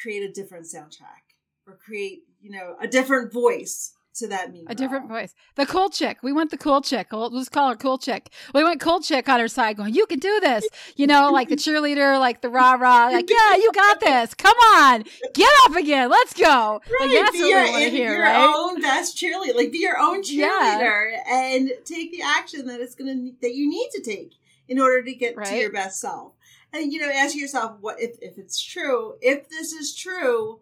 create 0.00 0.28
a 0.28 0.32
different 0.32 0.66
soundtrack 0.66 1.27
or 1.68 1.76
create, 1.76 2.22
you 2.40 2.50
know, 2.50 2.76
a 2.80 2.88
different 2.88 3.32
voice 3.32 3.92
to 4.14 4.26
that 4.26 4.52
meme. 4.52 4.64
A 4.66 4.74
different 4.74 5.08
voice. 5.08 5.32
The 5.54 5.64
cool 5.64 5.90
chick. 5.90 6.18
We 6.22 6.32
want 6.32 6.50
the 6.50 6.56
cool 6.56 6.80
chick. 6.80 7.08
We'll 7.12 7.30
just 7.30 7.52
call 7.52 7.68
her 7.68 7.76
cool 7.76 7.98
chick. 7.98 8.32
We 8.52 8.64
want 8.64 8.80
cool 8.80 9.00
chick 9.00 9.28
on 9.28 9.38
her 9.38 9.46
side 9.46 9.76
going, 9.76 9.94
you 9.94 10.06
can 10.06 10.18
do 10.18 10.40
this. 10.40 10.66
You 10.96 11.06
know, 11.06 11.30
like 11.30 11.48
the 11.48 11.54
cheerleader, 11.56 12.18
like 12.18 12.40
the 12.40 12.48
rah 12.48 12.72
rah, 12.72 13.06
like, 13.12 13.30
yeah, 13.30 13.54
you 13.54 13.70
got 13.72 14.00
this. 14.00 14.34
Come 14.34 14.56
on. 14.74 15.04
Get 15.34 15.50
up 15.66 15.76
again. 15.76 16.10
Let's 16.10 16.34
go. 16.34 16.80
Like, 16.98 17.10
that's 17.12 17.32
be 17.32 17.42
what 17.42 17.48
your, 17.48 17.62
we 17.64 17.70
want 17.70 17.84
to 17.84 17.90
hear, 17.90 18.12
your 18.14 18.22
right? 18.22 18.54
own 18.56 18.80
best 18.80 19.16
cheerleader. 19.16 19.54
Like 19.54 19.70
be 19.70 19.78
your 19.78 19.98
own 19.98 20.22
Yeah. 20.24 20.48
cheerleader 20.80 21.18
and 21.30 21.70
take 21.84 22.10
the 22.10 22.22
action 22.22 22.66
that 22.66 22.80
it's 22.80 22.96
gonna 22.96 23.14
that 23.40 23.54
you 23.54 23.68
need 23.70 23.90
to 23.94 24.02
take 24.02 24.32
in 24.66 24.80
order 24.80 25.02
to 25.04 25.14
get 25.14 25.36
to 25.44 25.56
your 25.56 25.70
best 25.72 26.00
self. 26.00 26.32
And 26.72 26.92
you 26.92 26.98
know, 27.00 27.10
ask 27.10 27.36
yourself 27.36 27.76
what 27.80 28.00
if 28.00 28.16
if 28.20 28.36
it's 28.36 28.60
true, 28.60 29.14
if 29.20 29.48
this 29.48 29.72
is 29.72 29.94
true, 29.94 30.60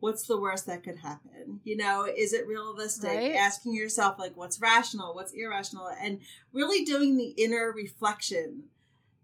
what's 0.00 0.26
the 0.26 0.38
worst 0.38 0.66
that 0.66 0.82
could 0.82 0.98
happen? 0.98 1.60
You 1.64 1.76
know, 1.76 2.04
is 2.04 2.32
it 2.32 2.46
realistic? 2.46 3.10
Right. 3.10 3.34
Asking 3.34 3.74
yourself 3.74 4.18
like 4.18 4.36
what's 4.36 4.60
rational, 4.60 5.14
what's 5.14 5.32
irrational, 5.32 5.88
and 6.02 6.20
really 6.52 6.84
doing 6.84 7.16
the 7.16 7.34
inner 7.36 7.72
reflection 7.74 8.64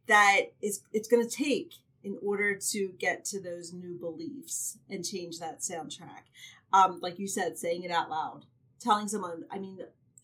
that 0.06 0.52
is 0.62 0.82
it's 0.92 1.08
going 1.08 1.26
to 1.26 1.34
take 1.34 1.74
in 2.04 2.18
order 2.22 2.54
to 2.54 2.92
get 2.98 3.24
to 3.24 3.40
those 3.40 3.72
new 3.72 3.98
beliefs 3.98 4.78
and 4.88 5.04
change 5.04 5.40
that 5.40 5.60
soundtrack. 5.60 6.28
Um, 6.72 7.00
like 7.00 7.18
you 7.18 7.26
said, 7.26 7.58
saying 7.58 7.82
it 7.82 7.90
out 7.90 8.10
loud, 8.10 8.44
telling 8.80 9.08
someone. 9.08 9.44
I 9.50 9.58
mean, 9.58 9.78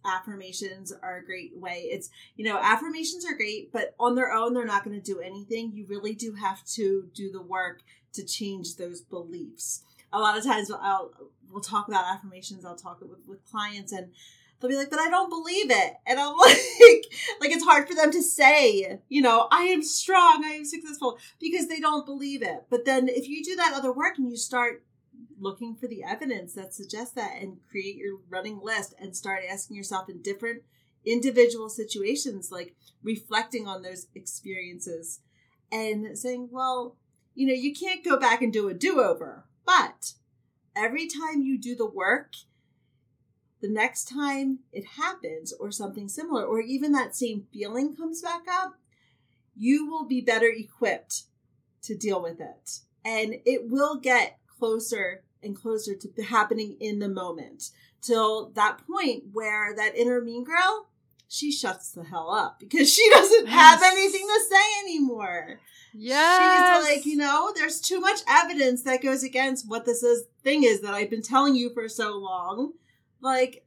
affirmations 0.05 0.93
are 1.03 1.17
a 1.17 1.25
great 1.25 1.57
way. 1.57 1.89
It's 1.91 2.11
you 2.37 2.45
know, 2.45 2.59
affirmations 2.63 3.25
are 3.25 3.37
great, 3.37 3.73
but 3.73 3.95
on 3.99 4.15
their 4.15 4.33
own, 4.33 4.55
they're 4.55 4.65
not 4.65 4.85
going 4.85 5.01
to 5.01 5.13
do 5.13 5.21
anything. 5.21 5.73
You 5.73 5.87
really 5.89 6.15
do 6.15 6.35
have 6.35 6.65
to 6.75 7.09
do 7.15 7.31
the 7.31 7.43
work 7.43 7.83
to 8.13 8.25
change 8.25 8.77
those 8.77 9.01
beliefs. 9.01 9.83
A 10.12 10.21
lot 10.21 10.37
of 10.37 10.45
times, 10.45 10.71
I'll 10.71 11.11
we'll 11.50 11.61
talk 11.61 11.88
about 11.88 12.07
affirmations. 12.07 12.64
I'll 12.64 12.76
talk 12.76 13.00
with 13.00 13.11
with 13.26 13.45
clients 13.45 13.92
and. 13.92 14.12
They'll 14.61 14.71
be 14.71 14.76
like, 14.76 14.90
but 14.90 15.00
I 15.00 15.11
don't 15.11 15.28
believe 15.28 15.73
it. 15.73 15.95
And 16.07 16.21
I'm 16.21 16.37
like, 16.37 17.04
like 17.40 17.50
it's 17.50 17.64
hard 17.64 17.88
for 17.88 17.97
them 17.97 18.12
to 18.12 18.23
say, 18.23 19.00
you 19.09 19.21
know, 19.21 19.49
I 19.50 19.62
am 19.64 19.83
strong, 19.83 20.45
I 20.45 20.50
am 20.50 20.64
successful, 20.64 21.19
because 21.40 21.66
they 21.66 21.81
don't 21.81 22.07
believe 22.07 22.42
it. 22.42 22.66
But 22.71 22.85
then 22.85 23.09
if 23.09 23.28
you 23.28 23.42
do 23.42 23.57
that 23.57 23.73
other 23.75 23.92
work 23.92 24.19
and 24.19 24.31
you 24.31 24.37
start 24.37 24.85
looking 25.38 25.75
for 25.75 25.88
the 25.88 26.04
evidence 26.04 26.54
that 26.54 26.73
suggests 26.73 27.14
that 27.14 27.37
and 27.40 27.59
create 27.69 27.97
your 27.97 28.19
running 28.28 28.61
list 28.62 28.95
and 28.99 29.16
start 29.16 29.42
asking 29.50 29.76
yourself 29.76 30.09
in 30.09 30.23
different 30.23 30.62
individual 31.04 31.69
situations, 31.69 32.52
like 32.52 32.75
reflecting 33.02 33.66
on 33.66 33.83
those 33.83 34.07
experiences 34.14 35.21
and 35.71 36.16
saying, 36.16 36.49
well, 36.50 36.97
you 37.35 37.47
know, 37.47 37.54
you 37.54 37.75
can't 37.75 38.04
go 38.04 38.19
back 38.19 38.42
and 38.42 38.52
do 38.52 38.69
a 38.69 38.75
do 38.75 39.00
over, 39.00 39.45
but 39.64 40.12
every 40.76 41.07
time 41.07 41.42
you 41.42 41.59
do 41.59 41.75
the 41.75 41.87
work, 41.87 42.33
the 43.61 43.69
next 43.69 44.09
time 44.09 44.61
it 44.73 44.85
happens 44.97 45.52
or 45.52 45.71
something 45.71 46.09
similar, 46.09 46.45
or 46.45 46.61
even 46.61 46.92
that 46.92 47.14
same 47.14 47.47
feeling 47.52 47.97
comes 47.97 48.21
back 48.21 48.42
up, 48.50 48.75
you 49.57 49.88
will 49.88 50.04
be 50.04 50.21
better 50.21 50.49
equipped 50.49 51.23
to 51.83 51.97
deal 51.97 52.23
with 52.23 52.40
it. 52.40 52.81
And 53.04 53.37
it 53.45 53.69
will 53.69 53.97
get 53.97 54.38
closer 54.59 55.23
and 55.42 55.57
closer 55.57 55.95
to 55.95 56.23
happening 56.23 56.76
in 56.81 56.99
the 56.99 57.09
moment 57.09 57.71
till 58.00 58.50
that 58.50 58.78
point 58.87 59.25
where 59.33 59.75
that 59.75 59.97
inner 59.97 60.21
mean 60.21 60.45
girl, 60.45 60.88
she 61.33 61.51
shuts 61.51 61.93
the 61.93 62.05
hell 62.05 62.31
up 62.31 62.61
because 62.61 62.93
she 62.93 63.09
doesn't 63.15 63.47
have 63.47 63.83
anything 63.83 64.27
to 64.27 64.41
say 64.51 64.81
anymore. 64.85 65.61
Yes. 65.95 66.85
She's 66.85 66.97
like, 66.97 67.07
you 67.07 67.17
know, 67.17 67.53
there's 67.55 67.81
too 67.81 68.01
much 68.01 68.21
evidence 68.29 68.83
that 68.83 69.03
goes 69.03 69.23
against 69.23 69.67
what 69.67 69.87
this 69.87 70.03
is 70.03 70.25
thing 70.45 70.65
is 70.65 70.83
that 70.83 70.93
I've 70.93 71.09
been 71.09 71.23
telling 71.23 71.55
you 71.55 71.73
for 71.73 71.89
so 71.89 72.19
long. 72.19 72.73
Like, 73.23 73.65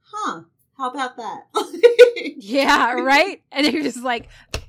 huh? 0.00 0.42
How 0.76 0.90
about 0.90 1.16
that? 1.16 1.46
Yeah, 2.40 2.94
right? 2.94 3.42
And 3.52 3.66
you're 3.66 3.82
just 3.82 4.02
like, 4.02 4.28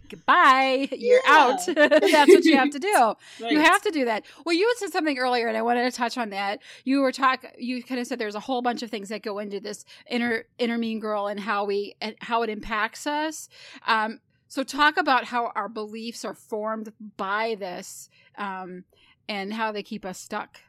goodbye, 0.10 0.88
you're 0.92 1.22
Yeah. 1.25 1.32
out. 1.34 1.60
That's 1.75 2.12
what 2.34 2.44
you 2.46 2.58
have 2.58 2.72
to 2.72 2.80
do. 2.80 2.94
Right. 2.94 3.16
You 3.51 3.60
have 3.60 3.82
to 3.84 3.92
do 3.92 4.06
that. 4.06 4.25
Well, 4.46 4.56
you 4.56 4.72
said 4.78 4.92
something 4.92 5.18
earlier, 5.18 5.48
and 5.48 5.58
I 5.58 5.62
wanted 5.62 5.89
to 5.89 5.96
touch 5.96 6.18
on 6.18 6.30
that. 6.32 6.60
You 6.84 7.01
were 7.01 7.12
talk. 7.12 7.46
You 7.58 7.84
kind 7.84 8.00
of 8.01 8.08
said 8.08 8.20
there's 8.20 8.36
a 8.36 8.39
whole 8.42 8.62
bunch 8.62 8.84
of 8.84 8.89
things 8.89 9.10
that 9.10 9.22
go 9.24 9.39
into 9.39 9.60
this 9.60 9.86
inner 10.10 10.46
inner 10.58 10.78
mean 10.78 11.00
girl 11.00 11.28
and 11.28 11.39
how 11.39 11.66
we 11.66 11.96
and 12.01 12.16
how 12.20 12.44
it 12.44 12.50
impacts 12.50 13.08
us. 13.08 13.50
Um, 13.88 14.20
so 14.48 14.63
talk 14.63 14.98
about 14.98 15.25
how 15.25 15.51
our 15.56 15.70
beliefs 15.70 16.25
are 16.25 16.34
formed 16.34 16.92
by 17.18 17.56
this, 17.60 18.10
um, 18.38 18.84
and 19.28 19.54
how 19.54 19.72
they 19.72 19.84
keep 19.84 20.06
us 20.06 20.20
stuck. 20.20 20.60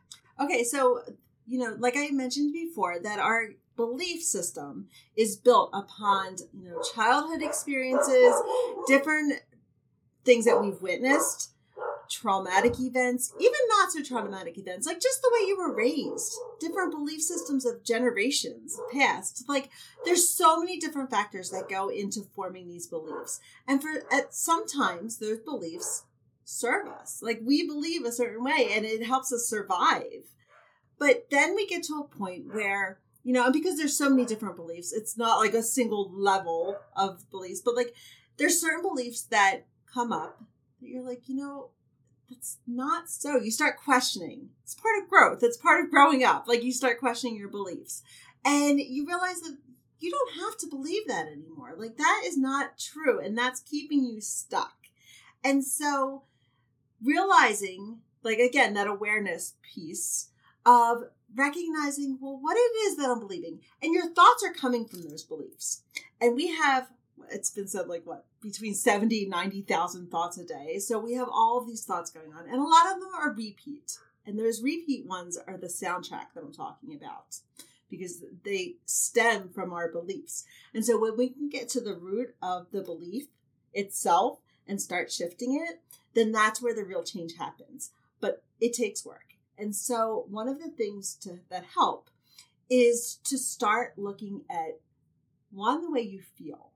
Okay, 0.41 0.65
so 0.65 1.01
you 1.47 1.59
know, 1.59 1.75
like 1.79 1.97
I 1.97 2.11
mentioned 2.11 2.53
before, 2.53 2.99
that 3.03 3.19
our 3.19 3.49
belief 3.81 4.23
system 4.23 4.89
is 5.17 5.37
built 5.37 5.71
upon 5.73 6.37
you 6.53 6.69
know 6.69 6.83
childhood 6.95 7.43
experiences, 7.43 8.35
different 8.87 9.41
things 10.23 10.45
that 10.45 10.61
we've 10.61 10.83
witnessed, 10.83 11.53
traumatic 12.11 12.79
events, 12.79 13.33
even 13.41 13.59
not 13.69 13.91
so 13.91 14.03
traumatic 14.03 14.59
events, 14.59 14.87
like 14.87 15.01
just 15.01 15.23
the 15.23 15.31
way 15.33 15.47
you 15.49 15.57
were 15.57 15.75
raised, 15.75 16.35
different 16.61 16.91
belief 16.91 17.23
systems 17.23 17.65
of 17.65 17.83
generations 17.83 18.79
past. 18.93 19.45
Like 19.49 19.71
there's 20.05 20.29
so 20.29 20.61
many 20.61 20.79
different 20.79 21.11
factors 21.11 21.49
that 21.51 21.71
go 21.71 21.89
into 21.89 22.29
forming 22.35 22.69
these 22.69 22.87
beliefs, 22.87 23.41
and 23.67 23.81
for 23.81 24.05
at 24.13 24.35
sometimes 24.35 25.19
those 25.19 25.39
beliefs 25.39 26.05
serve 26.45 26.87
us. 26.89 27.21
Like 27.23 27.41
we 27.43 27.67
believe 27.67 28.05
a 28.05 28.13
certain 28.13 28.45
way, 28.45 28.69
and 28.73 28.85
it 28.85 29.07
helps 29.07 29.33
us 29.33 29.47
survive. 29.47 30.35
But 30.99 31.29
then 31.31 31.55
we 31.55 31.67
get 31.67 31.83
to 31.85 31.95
a 31.95 32.19
point 32.19 32.53
where, 32.53 32.99
you 33.23 33.33
know, 33.33 33.45
and 33.45 33.53
because 33.53 33.77
there's 33.77 33.97
so 33.97 34.09
many 34.09 34.25
different 34.25 34.57
beliefs, 34.57 34.93
it's 34.93 35.17
not 35.17 35.39
like 35.39 35.55
a 35.55 35.63
single 35.63 36.11
level 36.13 36.77
of 36.97 37.29
beliefs, 37.31 37.61
but 37.63 37.77
like 37.77 37.95
there's 38.39 38.61
certain 38.61 38.83
beliefs 38.83 39.23
that 39.25 39.67
come 39.93 40.13
up 40.13 40.43
that 40.81 40.89
you're 40.89 41.07
like, 41.07 41.29
you 41.29 41.37
know, 41.37 41.71
that's 42.29 42.59
not 42.67 43.11
so. 43.11 43.37
You 43.37 43.51
start 43.51 43.77
questioning. 43.77 44.51
It's 44.63 44.75
part 44.75 45.03
of 45.03 45.09
growth. 45.09 45.43
It's 45.43 45.57
part 45.57 45.85
of 45.85 45.91
growing 45.91 46.25
up. 46.25 46.47
Like 46.47 46.63
you 46.63 46.73
start 46.73 47.01
questioning 47.01 47.37
your 47.37 47.49
beliefs. 47.49 48.03
And 48.45 48.81
you 48.81 49.07
realize 49.07 49.41
that 49.43 49.59
you 49.99 50.11
don't 50.11 50.45
have 50.45 50.57
to 50.59 50.67
believe 50.67 51.07
that 51.09 51.27
anymore. 51.27 51.75
Like 51.77 51.99
that 51.99 52.23
is 52.25 52.39
not 52.39 52.79
true. 52.79 53.21
And 53.21 53.37
that's 53.37 53.61
keeping 53.61 54.05
you 54.05 54.21
stuck. 54.21 54.77
And 55.45 55.65
so 55.65 56.23
realizing, 57.03 57.99
like 58.23 58.39
again, 58.39 58.75
that 58.75 58.87
awareness 58.87 59.55
piece 59.63 60.29
of 60.65 61.05
recognizing, 61.35 62.19
well, 62.21 62.39
what 62.41 62.57
it 62.57 62.89
is 62.89 62.97
that 62.97 63.11
I'm 63.11 63.21
believing. 63.21 63.61
And 63.83 63.95
your 63.95 64.13
thoughts 64.13 64.45
are 64.45 64.53
coming 64.53 64.87
from 64.87 65.03
those 65.03 65.23
beliefs. 65.23 65.83
And 66.21 66.35
we 66.35 66.49
have, 66.49 66.89
it's 67.31 67.51
been 67.51 67.69
said 67.69 67.89
like 67.89 68.03
what, 68.05 68.25
between 68.43 68.75
70 68.75 69.23
and 69.23 69.31
90,000 69.31 70.11
thoughts 70.11 70.39
a 70.39 70.45
day. 70.45 70.79
So 70.79 70.99
we 70.99 71.15
have 71.15 71.29
all 71.31 71.59
of 71.59 71.67
these 71.67 71.85
thoughts 71.85 72.11
going 72.11 72.33
on. 72.33 72.45
And 72.49 72.59
a 72.59 72.63
lot 72.63 72.93
of 72.93 73.01
them 73.01 73.11
are 73.19 73.33
repeat. 73.33 73.99
And 74.27 74.39
those 74.39 74.63
repeat 74.63 75.07
ones 75.07 75.39
are 75.39 75.57
the 75.57 75.67
soundtrack 75.67 76.33
that 76.35 76.45
I'm 76.45 76.53
talking 76.53 76.95
about 76.95 77.37
because 77.91 78.23
they 78.45 78.77
stem 78.85 79.49
from 79.49 79.73
our 79.73 79.91
beliefs. 79.91 80.45
And 80.73 80.85
so 80.85 80.99
when 80.99 81.17
we 81.17 81.29
can 81.29 81.49
get 81.49 81.69
to 81.71 81.81
the 81.81 81.95
root 81.95 82.35
of 82.41 82.71
the 82.71 82.83
belief 82.83 83.27
itself 83.75 84.39
and 84.69 84.81
start 84.81 85.11
shifting 85.11 85.61
it, 85.61 85.81
then 86.15 86.31
that's 86.33 86.63
where 86.63 86.75
the 86.75 86.85
real 86.85 87.03
change 87.03 87.37
happens. 87.37 87.91
But 88.21 88.45
it 88.61 88.73
takes 88.73 89.05
work. 89.05 89.30
And 89.61 89.75
so 89.75 90.25
one 90.29 90.49
of 90.49 90.59
the 90.59 90.71
things 90.71 91.15
to, 91.23 91.41
that 91.51 91.65
help 91.75 92.11
is 92.69 93.19
to 93.25 93.37
start 93.37 93.95
looking 93.97 94.43
at 94.51 94.81
one 95.51 95.83
the 95.83 95.91
way 95.91 96.01
you 96.01 96.21
feel 96.21 96.71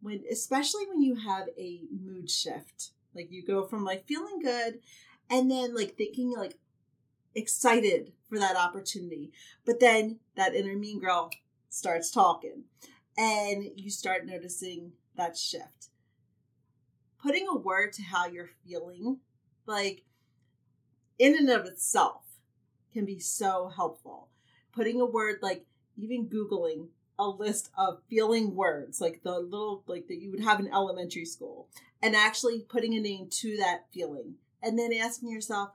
when 0.00 0.22
especially 0.30 0.86
when 0.88 1.02
you 1.02 1.16
have 1.16 1.48
a 1.58 1.80
mood 1.90 2.30
shift 2.30 2.90
like 3.14 3.32
you 3.32 3.44
go 3.44 3.64
from 3.64 3.84
like 3.84 4.06
feeling 4.06 4.40
good 4.40 4.78
and 5.28 5.50
then 5.50 5.74
like 5.74 5.96
thinking 5.96 6.32
like 6.36 6.56
excited 7.34 8.12
for 8.28 8.38
that 8.38 8.56
opportunity. 8.56 9.32
But 9.64 9.80
then 9.80 10.18
that 10.36 10.54
inner 10.54 10.76
mean 10.76 11.00
girl 11.00 11.30
starts 11.68 12.10
talking 12.10 12.64
and 13.16 13.70
you 13.76 13.90
start 13.90 14.26
noticing 14.26 14.92
that 15.16 15.36
shift. 15.36 15.88
Putting 17.22 17.46
a 17.48 17.56
word 17.56 17.92
to 17.94 18.02
how 18.02 18.26
you're 18.26 18.50
feeling, 18.66 19.18
like 19.66 20.02
in 21.22 21.36
and 21.36 21.48
of 21.48 21.66
itself, 21.66 22.24
can 22.92 23.04
be 23.04 23.20
so 23.20 23.70
helpful. 23.74 24.28
Putting 24.72 25.00
a 25.00 25.06
word 25.06 25.36
like 25.40 25.64
even 25.96 26.26
Googling 26.26 26.88
a 27.16 27.28
list 27.28 27.70
of 27.78 28.00
feeling 28.10 28.56
words, 28.56 29.00
like 29.00 29.22
the 29.22 29.38
little, 29.38 29.84
like 29.86 30.08
that 30.08 30.20
you 30.20 30.32
would 30.32 30.42
have 30.42 30.58
in 30.58 30.66
elementary 30.66 31.24
school, 31.24 31.68
and 32.02 32.16
actually 32.16 32.58
putting 32.68 32.94
a 32.94 33.00
name 33.00 33.28
to 33.30 33.56
that 33.58 33.84
feeling. 33.92 34.34
And 34.60 34.76
then 34.76 34.92
asking 34.92 35.30
yourself, 35.30 35.70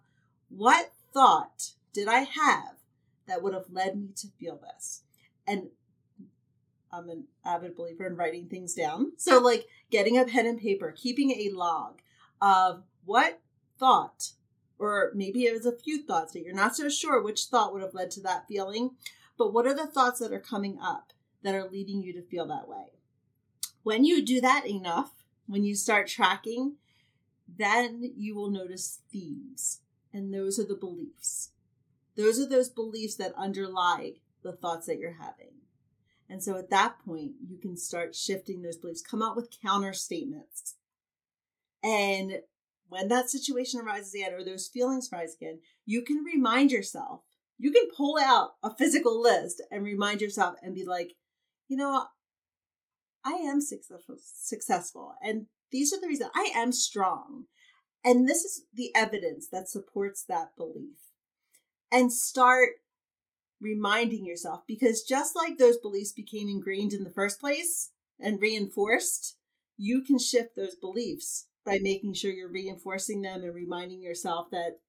what 0.49 0.91
thought 1.13 1.71
did 1.93 2.09
I 2.09 2.19
have 2.19 2.75
that 3.25 3.41
would 3.41 3.53
have 3.53 3.69
led 3.71 3.97
me 3.97 4.09
to 4.17 4.27
feel 4.37 4.57
this? 4.57 5.03
And 5.47 5.69
I'm 6.91 7.07
an 7.09 7.23
avid 7.45 7.77
believer 7.77 8.05
in 8.05 8.17
writing 8.17 8.47
things 8.47 8.73
down. 8.73 9.13
So, 9.15 9.39
like 9.39 9.67
getting 9.91 10.17
a 10.17 10.25
pen 10.25 10.45
and 10.45 10.59
paper, 10.59 10.93
keeping 10.95 11.31
a 11.31 11.51
log 11.53 11.99
of 12.41 12.83
what 13.05 13.39
thought, 13.79 14.31
or 14.79 15.11
maybe 15.13 15.45
it 15.45 15.53
was 15.53 15.65
a 15.65 15.71
few 15.71 16.03
thoughts 16.03 16.33
that 16.33 16.43
you're 16.43 16.53
not 16.53 16.75
so 16.75 16.89
sure 16.89 17.21
which 17.21 17.45
thought 17.45 17.73
would 17.73 17.81
have 17.81 17.93
led 17.93 18.11
to 18.11 18.21
that 18.21 18.47
feeling, 18.47 18.91
but 19.37 19.53
what 19.53 19.65
are 19.65 19.73
the 19.73 19.87
thoughts 19.87 20.19
that 20.19 20.33
are 20.33 20.39
coming 20.39 20.77
up 20.81 21.13
that 21.43 21.55
are 21.55 21.69
leading 21.69 22.01
you 22.01 22.13
to 22.13 22.21
feel 22.21 22.45
that 22.47 22.67
way? 22.67 22.93
When 23.83 24.03
you 24.03 24.25
do 24.25 24.41
that 24.41 24.67
enough, 24.67 25.11
when 25.47 25.63
you 25.63 25.75
start 25.75 26.07
tracking, 26.07 26.75
then 27.47 28.11
you 28.15 28.35
will 28.35 28.49
notice 28.49 28.99
themes. 29.11 29.81
And 30.13 30.33
those 30.33 30.59
are 30.59 30.65
the 30.65 30.75
beliefs. 30.75 31.51
Those 32.15 32.39
are 32.39 32.47
those 32.47 32.69
beliefs 32.69 33.15
that 33.15 33.33
underlie 33.37 34.13
the 34.43 34.51
thoughts 34.51 34.87
that 34.87 34.97
you're 34.97 35.17
having. 35.19 35.53
And 36.29 36.43
so 36.43 36.57
at 36.57 36.69
that 36.71 36.97
point, 37.05 37.33
you 37.47 37.57
can 37.57 37.77
start 37.77 38.15
shifting 38.15 38.61
those 38.61 38.77
beliefs, 38.77 39.01
come 39.01 39.21
out 39.21 39.35
with 39.35 39.55
counter 39.61 39.93
statements. 39.93 40.75
And 41.83 42.41
when 42.89 43.07
that 43.09 43.29
situation 43.29 43.81
arises 43.81 44.13
again 44.13 44.33
or 44.33 44.43
those 44.43 44.67
feelings 44.67 45.09
rise 45.11 45.35
again, 45.35 45.59
you 45.85 46.01
can 46.01 46.23
remind 46.23 46.71
yourself, 46.71 47.21
you 47.57 47.71
can 47.71 47.89
pull 47.95 48.17
out 48.19 48.51
a 48.63 48.73
physical 48.75 49.21
list 49.21 49.61
and 49.71 49.83
remind 49.83 50.21
yourself 50.21 50.55
and 50.61 50.75
be 50.75 50.85
like, 50.85 51.13
you 51.67 51.75
know, 51.75 52.05
I 53.25 53.33
am 53.33 53.59
successful, 53.61 54.15
successful. 54.21 55.15
And 55.21 55.47
these 55.71 55.93
are 55.93 55.99
the 55.99 56.07
reasons 56.07 56.31
I 56.33 56.51
am 56.55 56.71
strong. 56.71 57.45
And 58.05 58.27
this 58.27 58.43
is 58.43 58.63
the 58.73 58.95
evidence 58.95 59.49
that 59.51 59.69
supports 59.69 60.23
that 60.29 60.55
belief. 60.55 60.95
And 61.91 62.11
start 62.13 62.69
reminding 63.59 64.25
yourself 64.25 64.61
because 64.67 65.01
just 65.01 65.35
like 65.35 65.57
those 65.57 65.77
beliefs 65.77 66.11
became 66.11 66.47
ingrained 66.47 66.93
in 66.93 67.03
the 67.03 67.09
first 67.09 67.39
place 67.39 67.91
and 68.19 68.39
reinforced, 68.39 69.37
you 69.77 70.01
can 70.01 70.19
shift 70.19 70.55
those 70.55 70.75
beliefs 70.75 71.47
by 71.67 71.79
making 71.81 72.13
sure 72.13 72.31
you're 72.31 72.49
reinforcing 72.49 73.21
them 73.21 73.43
and 73.43 73.53
reminding 73.53 74.01
yourself 74.01 74.49
that 74.51 74.79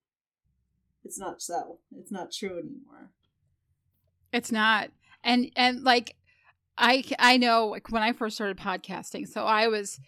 it's 1.04 1.18
not 1.18 1.42
so. 1.42 1.80
It's 1.98 2.12
not 2.12 2.32
true 2.32 2.58
anymore. 2.58 3.10
It's 4.32 4.52
not. 4.52 4.90
And 5.24 5.50
and 5.56 5.82
like 5.82 6.14
I 6.78 7.02
I 7.18 7.36
know 7.36 7.66
like 7.66 7.90
when 7.90 8.02
I 8.02 8.12
first 8.12 8.36
started 8.36 8.56
podcasting, 8.56 9.26
so 9.26 9.44
I 9.44 9.66
was 9.66 9.98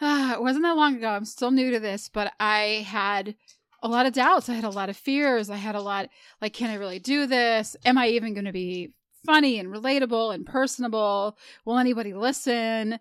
uh, 0.00 0.32
it 0.36 0.40
wasn't 0.40 0.64
that 0.64 0.76
long 0.76 0.96
ago. 0.96 1.08
I'm 1.10 1.26
still 1.26 1.50
new 1.50 1.70
to 1.70 1.78
this, 1.78 2.08
but 2.08 2.32
I 2.40 2.84
had 2.88 3.36
a 3.82 3.88
lot 3.88 4.06
of 4.06 4.14
doubts. 4.14 4.48
I 4.48 4.54
had 4.54 4.64
a 4.64 4.70
lot 4.70 4.88
of 4.88 4.96
fears. 4.96 5.50
I 5.50 5.56
had 5.56 5.74
a 5.74 5.82
lot 5.82 6.08
like, 6.40 6.54
can 6.54 6.70
I 6.70 6.74
really 6.74 6.98
do 6.98 7.26
this? 7.26 7.76
Am 7.84 7.98
I 7.98 8.08
even 8.08 8.34
going 8.34 8.44
to 8.46 8.52
be 8.52 8.92
funny 9.26 9.58
and 9.58 9.68
relatable 9.68 10.34
and 10.34 10.46
personable? 10.46 11.36
Will 11.64 11.78
anybody 11.78 12.14
listen? 12.14 13.00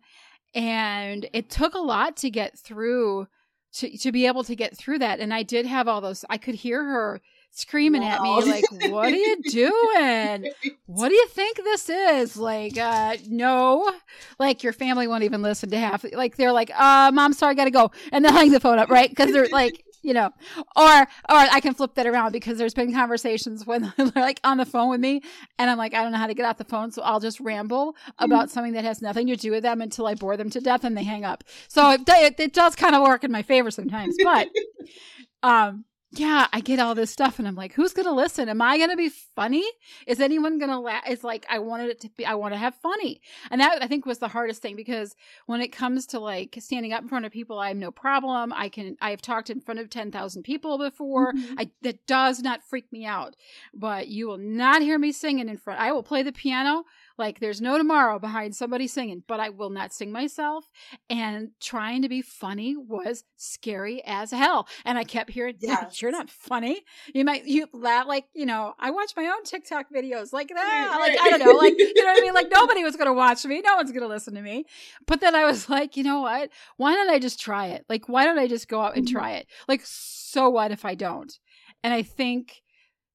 And 0.56 1.28
it 1.34 1.50
took 1.50 1.74
a 1.74 1.80
lot 1.80 2.18
to 2.18 2.30
get 2.30 2.58
through 2.58 3.28
to 3.74 3.98
to 3.98 4.12
be 4.12 4.26
able 4.26 4.44
to 4.44 4.56
get 4.56 4.76
through 4.76 5.00
that. 5.00 5.20
And 5.20 5.34
I 5.34 5.44
did 5.44 5.66
have 5.66 5.88
all 5.88 6.02
those. 6.02 6.26
I 6.30 6.38
could 6.38 6.56
hear 6.56 6.84
her 6.84 7.22
screaming 7.52 8.02
wow. 8.02 8.08
at 8.10 8.22
me 8.22 8.52
like 8.52 8.92
what 8.92 9.12
are 9.12 9.16
you 9.16 9.42
doing 9.50 10.52
what 10.86 11.10
do 11.10 11.16
you 11.16 11.28
think 11.30 11.58
this 11.58 11.90
is 11.90 12.38
like 12.38 12.78
uh 12.78 13.18
no 13.28 13.92
like 14.38 14.64
your 14.64 14.72
family 14.72 15.08
won't 15.08 15.24
even 15.24 15.42
listen 15.42 15.70
to 15.70 15.78
half 15.78 16.06
like 16.14 16.38
they're 16.38 16.52
like 16.52 16.70
uh 16.80 17.12
mom 17.12 17.34
sorry 17.34 17.52
i 17.52 17.54
gotta 17.56 17.72
go 17.72 17.92
and 18.12 18.24
they'll 18.24 18.32
hang 18.40 18.52
the 18.52 18.60
phone 18.60 18.78
up 18.78 18.90
right 18.90 19.10
because 19.10 19.32
they're 19.32 19.48
like 19.52 19.84
you 20.02 20.14
know, 20.14 20.30
or 20.76 21.02
or 21.02 21.06
I 21.28 21.60
can 21.60 21.74
flip 21.74 21.96
that 21.96 22.08
around 22.08 22.32
because 22.32 22.58
there's 22.58 22.74
been 22.74 22.94
conversations 22.94 23.66
when 23.66 23.94
they're 23.98 24.12
like 24.16 24.40
on 24.44 24.58
the 24.58 24.66
phone 24.66 24.90
with 24.90 25.00
me, 25.00 25.22
and 25.58 25.70
I'm 25.70 25.78
like, 25.78 25.94
I 25.94 26.02
don't 26.02 26.12
know 26.12 26.18
how 26.18 26.28
to 26.28 26.34
get 26.34 26.46
off 26.46 26.58
the 26.58 26.64
phone, 26.64 26.92
so 26.92 27.02
I'll 27.02 27.20
just 27.20 27.40
ramble 27.40 27.96
about 28.18 28.46
mm-hmm. 28.46 28.50
something 28.50 28.74
that 28.74 28.84
has 28.84 29.02
nothing 29.02 29.28
to 29.28 29.36
do 29.36 29.52
with 29.52 29.64
them 29.64 29.82
until 29.82 30.08
I 30.08 30.16
bore 30.16 30.38
them 30.38 30.50
to 30.52 30.60
death, 30.60 30.84
and 30.84 30.96
they 30.96 31.04
hang 31.04 31.26
up. 31.26 31.44
So 31.68 31.92
it 31.92 32.02
it, 32.08 32.40
it 32.40 32.54
does 32.54 32.76
kind 32.76 32.96
of 32.96 33.02
work 33.02 33.24
in 33.24 33.32
my 33.32 33.42
favor 33.42 33.72
sometimes, 33.72 34.16
but 34.24 34.50
um, 35.44 35.86
yeah, 36.12 36.48
I 36.52 36.62
get 36.62 36.80
all 36.80 36.95
this 36.95 37.12
stuff 37.12 37.38
and 37.38 37.48
I'm 37.48 37.56
like, 37.56 37.74
who's 37.74 37.93
going 37.93 38.08
to 38.08 38.12
listen? 38.12 38.50
Am 38.50 38.63
I 38.63 38.78
going 38.78 38.89
to 38.89 38.95
be 38.95 39.10
funny? 39.10 39.63
Is 40.08 40.19
anyone 40.19 40.58
going 40.58 40.72
to 40.72 40.80
laugh? 40.80 41.04
It's 41.06 41.24
like, 41.24 41.45
I 41.48 41.60
wanted 41.60 41.89
it 41.89 42.02
to 42.02 42.10
be, 42.17 42.26
I 42.26 42.34
want 42.34 42.56
to 42.56 42.58
have 42.58 42.74
funny. 42.76 43.22
And 43.52 43.62
that 43.62 43.84
I 43.84 43.88
think 43.88 44.08
was 44.08 44.17
the 44.17 44.28
hardest 44.28 44.60
thing 44.62 44.76
because 44.76 45.15
when 45.45 45.62
it 45.62 45.67
comes 45.67 46.08
to 46.08 46.19
like 46.19 46.58
standing 46.60 46.93
up 46.93 47.04
in 47.04 47.10
front 47.10 47.26
of 47.26 47.32
people, 47.32 47.60
I 47.60 47.67
have 47.67 47.78
no 47.78 47.91
problem. 47.91 48.52
I 48.54 48.69
can, 48.69 48.98
I 49.02 49.12
have 49.12 49.22
talked 49.22 49.52
in 49.52 49.62
front 49.62 49.80
of 49.80 49.91
10,000 49.91 50.41
people 50.41 50.80
before. 50.80 51.32
Mm-hmm. 51.32 51.60
I, 51.60 51.69
that 51.84 52.08
does 52.08 52.41
not 52.41 52.63
freak 52.63 52.91
me 52.91 53.06
out, 53.06 53.36
but 53.72 54.08
you 54.08 54.28
will 54.28 54.39
not 54.39 54.82
hear 54.82 54.98
me 54.98 55.12
singing 55.12 55.48
in 55.48 55.58
front. 55.58 55.80
I 55.80 55.91
will 55.91 56.04
play 56.04 56.24
the 56.24 56.32
piano 56.32 56.86
like 57.19 57.39
there's 57.39 57.62
no 57.62 57.77
tomorrow 57.77 58.17
behind 58.17 58.55
somebody 58.55 58.88
singing, 58.88 59.23
but 59.27 59.39
I 59.39 59.49
will 59.49 59.69
not 59.69 59.93
sing 59.93 60.12
myself. 60.12 60.65
And 61.10 61.49
trying 61.62 62.01
to 62.01 62.10
be 62.10 62.21
funny 62.21 62.75
was 62.77 63.25
scary 63.36 64.01
as 64.05 64.32
hell. 64.32 64.67
And 64.86 64.97
I 64.97 65.03
kept 65.03 65.29
hearing, 65.29 65.55
yes. 65.60 66.01
you're 66.01 66.12
not 66.12 66.29
funny. 66.29 66.82
You 67.13 67.25
might, 67.25 67.45
you 67.45 67.67
laugh 67.73 68.08
like, 68.08 68.25
you 68.34 68.45
know, 68.45 68.73
I 68.79 68.91
watch 68.91 69.12
my 69.17 69.25
own 69.25 69.43
TikTok 69.43 69.88
videos 69.93 70.32
like 70.32 70.47
that. 70.47 70.97
Like, 70.99 71.19
I 71.19 71.29
don't 71.29 71.45
know, 71.45 71.51
like, 71.51 71.75
you 71.77 71.93
know 71.93 72.05
what 72.05 72.17
I 72.17 72.21
mean? 72.21 72.34
Like 72.34 72.49
nobody 72.51 72.84
was 72.84 72.95
going 72.95 73.08
to 73.08 73.13
watch 73.13 73.43
me. 73.45 73.62
No 73.62 73.75
one's 73.75 73.91
going 73.91 74.01
to 74.01 74.08
listen 74.08 74.34
to 74.36 74.41
me. 74.41 74.65
But 75.05 75.19
then 75.19 75.36
I 75.36 75.45
was 75.45 75.69
like, 75.69 75.97
you 75.97 76.03
know 76.03 76.21
what? 76.21 76.49
Why 76.77 76.95
don't 76.95 77.10
I 77.10 77.19
just 77.19 77.39
try 77.39 77.67
it? 77.67 77.86
Like, 77.89 78.08
why 78.08 78.23
don't 78.23 78.39
I 78.39 78.47
just 78.47 78.69
go 78.69 78.82
out 78.82 78.95
and 78.95 79.05
mm-hmm. 79.05 79.17
try 79.17 79.32
it? 79.34 79.47
Like, 79.67 79.82
so 79.84 80.49
what 80.49 80.71
if 80.71 80.86
I 80.86 80.95
don't? 80.95 81.38
And 81.84 81.93
I 81.93 82.01
think, 82.01 82.62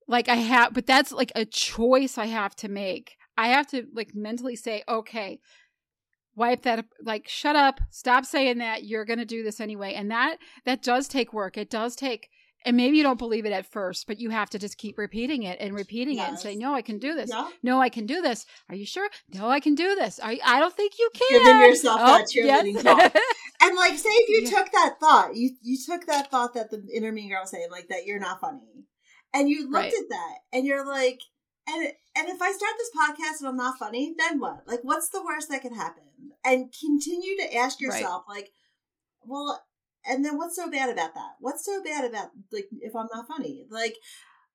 like 0.06 0.28
I 0.28 0.36
have, 0.36 0.74
but 0.74 0.86
that's 0.86 1.12
like 1.12 1.32
a 1.34 1.44
choice 1.44 2.18
I 2.18 2.26
have 2.26 2.54
to 2.56 2.68
make. 2.68 3.16
I 3.36 3.48
have 3.48 3.66
to 3.68 3.86
like 3.92 4.14
mentally 4.14 4.56
say, 4.56 4.82
okay, 4.88 5.40
wipe 6.36 6.62
that 6.62 6.84
like 7.02 7.28
shut 7.28 7.56
up, 7.56 7.80
stop 7.90 8.24
saying 8.24 8.58
that. 8.58 8.84
You're 8.84 9.04
going 9.04 9.18
to 9.18 9.24
do 9.24 9.42
this 9.42 9.60
anyway. 9.60 9.94
And 9.94 10.10
that 10.10 10.38
that 10.64 10.82
does 10.82 11.08
take 11.08 11.32
work. 11.32 11.56
It 11.56 11.70
does 11.70 11.96
take 11.96 12.28
and 12.64 12.76
maybe 12.76 12.96
you 12.96 13.02
don't 13.02 13.18
believe 13.18 13.44
it 13.44 13.52
at 13.52 13.66
first, 13.66 14.06
but 14.06 14.18
you 14.18 14.30
have 14.30 14.48
to 14.50 14.58
just 14.58 14.78
keep 14.78 14.96
repeating 14.96 15.42
it 15.42 15.58
and 15.60 15.74
repeating 15.74 16.16
yes. 16.16 16.26
it 16.26 16.30
and 16.30 16.38
say, 16.38 16.56
"No, 16.56 16.74
I 16.74 16.82
can 16.82 16.98
do 16.98 17.14
this. 17.14 17.30
Yeah. 17.30 17.48
No, 17.62 17.80
I 17.80 17.88
can 17.88 18.06
do 18.06 18.22
this. 18.22 18.46
Are 18.68 18.74
you 18.74 18.86
sure? 18.86 19.08
No, 19.32 19.48
I 19.48 19.60
can 19.60 19.74
do 19.74 19.94
this. 19.94 20.18
I, 20.22 20.40
I 20.44 20.60
don't 20.60 20.74
think 20.74 20.94
you 20.98 21.10
can." 21.14 21.44
Giving 21.44 21.60
yourself 21.60 22.00
oh, 22.02 22.18
that 22.18 22.28
cheerleading 22.28 22.82
yes. 22.82 23.12
and 23.60 23.76
like, 23.76 23.98
say 23.98 24.08
if 24.08 24.28
you 24.28 24.48
yeah. 24.48 24.58
took 24.58 24.72
that 24.72 24.94
thought, 24.98 25.36
you 25.36 25.50
you 25.62 25.76
took 25.84 26.06
that 26.06 26.30
thought 26.30 26.54
that 26.54 26.70
the 26.70 26.82
inner 26.94 27.12
mean 27.12 27.28
girl 27.28 27.42
was 27.42 27.50
saying, 27.50 27.68
like 27.70 27.88
that 27.88 28.06
you're 28.06 28.20
not 28.20 28.40
funny, 28.40 28.86
and 29.34 29.48
you 29.48 29.70
looked 29.70 29.74
right. 29.74 29.92
at 29.92 30.08
that, 30.08 30.34
and 30.52 30.66
you're 30.66 30.86
like, 30.86 31.20
and 31.68 31.92
and 32.16 32.28
if 32.28 32.40
I 32.40 32.52
start 32.52 32.72
this 32.78 32.90
podcast 32.96 33.40
and 33.40 33.48
I'm 33.48 33.56
not 33.56 33.78
funny, 33.78 34.14
then 34.18 34.38
what? 34.38 34.62
Like, 34.66 34.80
what's 34.82 35.08
the 35.08 35.24
worst 35.24 35.48
that 35.50 35.62
could 35.62 35.72
happen? 35.72 36.02
And 36.44 36.72
continue 36.78 37.36
to 37.38 37.56
ask 37.56 37.80
yourself, 37.80 38.24
right. 38.28 38.36
like, 38.36 38.52
well, 39.24 39.62
and 40.06 40.24
then 40.24 40.36
what's 40.36 40.56
so 40.56 40.70
bad 40.70 40.90
about 40.90 41.14
that? 41.14 41.32
What's 41.40 41.64
so 41.64 41.82
bad 41.82 42.04
about 42.04 42.30
like 42.52 42.68
if 42.80 42.94
I'm 42.94 43.08
not 43.12 43.26
funny? 43.26 43.66
Like, 43.70 43.96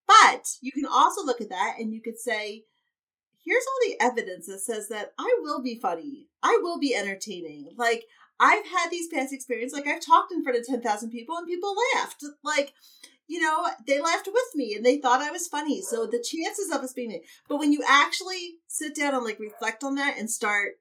but 0.07 0.47
you 0.61 0.71
can 0.71 0.85
also 0.85 1.25
look 1.25 1.41
at 1.41 1.49
that 1.49 1.75
and 1.79 1.93
you 1.93 2.01
could 2.01 2.17
say, 2.17 2.63
here's 3.43 3.65
all 3.65 3.89
the 3.89 4.03
evidence 4.03 4.45
that 4.47 4.59
says 4.59 4.87
that 4.89 5.13
I 5.17 5.37
will 5.41 5.61
be 5.61 5.79
funny. 5.79 6.27
I 6.43 6.59
will 6.61 6.79
be 6.79 6.95
entertaining. 6.95 7.69
Like 7.75 8.05
I've 8.39 8.65
had 8.65 8.89
these 8.89 9.07
past 9.07 9.33
experiences. 9.33 9.77
Like 9.77 9.87
I've 9.87 10.05
talked 10.05 10.31
in 10.31 10.43
front 10.43 10.59
of 10.59 10.65
ten 10.65 10.81
thousand 10.81 11.09
people 11.09 11.37
and 11.37 11.47
people 11.47 11.75
laughed. 11.95 12.23
Like 12.43 12.73
you 13.29 13.39
know, 13.39 13.67
they 13.85 14.01
laughed 14.01 14.27
with 14.27 14.55
me 14.55 14.73
and 14.75 14.83
they 14.83 14.97
thought 14.97 15.21
I 15.21 15.29
was 15.29 15.47
funny. 15.47 15.83
So 15.83 16.07
the 16.07 16.17
chances 16.17 16.71
of 16.73 16.81
us 16.81 16.93
being 16.93 17.11
it. 17.11 17.21
But 17.47 17.59
when 17.59 17.71
you 17.71 17.83
actually 17.87 18.55
sit 18.67 18.95
down 18.95 19.13
and 19.13 19.23
like 19.23 19.39
reflect 19.39 19.83
on 19.83 19.95
that 19.95 20.17
and 20.17 20.29
start 20.29 20.79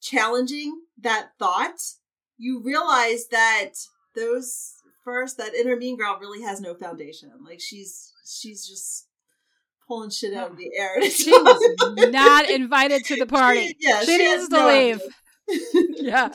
challenging 0.00 0.82
that 1.02 1.30
thought, 1.40 1.80
you 2.38 2.62
realize 2.62 3.26
that 3.32 3.70
those 4.14 4.74
first 5.04 5.38
that 5.38 5.54
inner 5.54 5.74
mean 5.74 5.96
girl 5.96 6.16
really 6.20 6.42
has 6.42 6.60
no 6.60 6.72
foundation. 6.72 7.32
Like 7.44 7.60
she's 7.60 8.12
she's 8.24 8.64
just 8.64 9.08
pulling 9.88 10.10
shit 10.10 10.34
out 10.34 10.52
of 10.52 10.56
the 10.56 10.70
air. 10.78 11.02
She 11.10 11.32
was 11.32 12.12
not 12.12 12.48
invited 12.48 13.04
to 13.06 13.16
the 13.16 13.26
party. 13.26 13.68
She, 13.68 13.76
yeah, 13.80 14.00
she, 14.02 14.06
she 14.06 14.18
needs 14.18 14.48
to 14.50 14.56
no 14.56 14.68
leave. 14.68 15.00
yeah. 15.96 16.30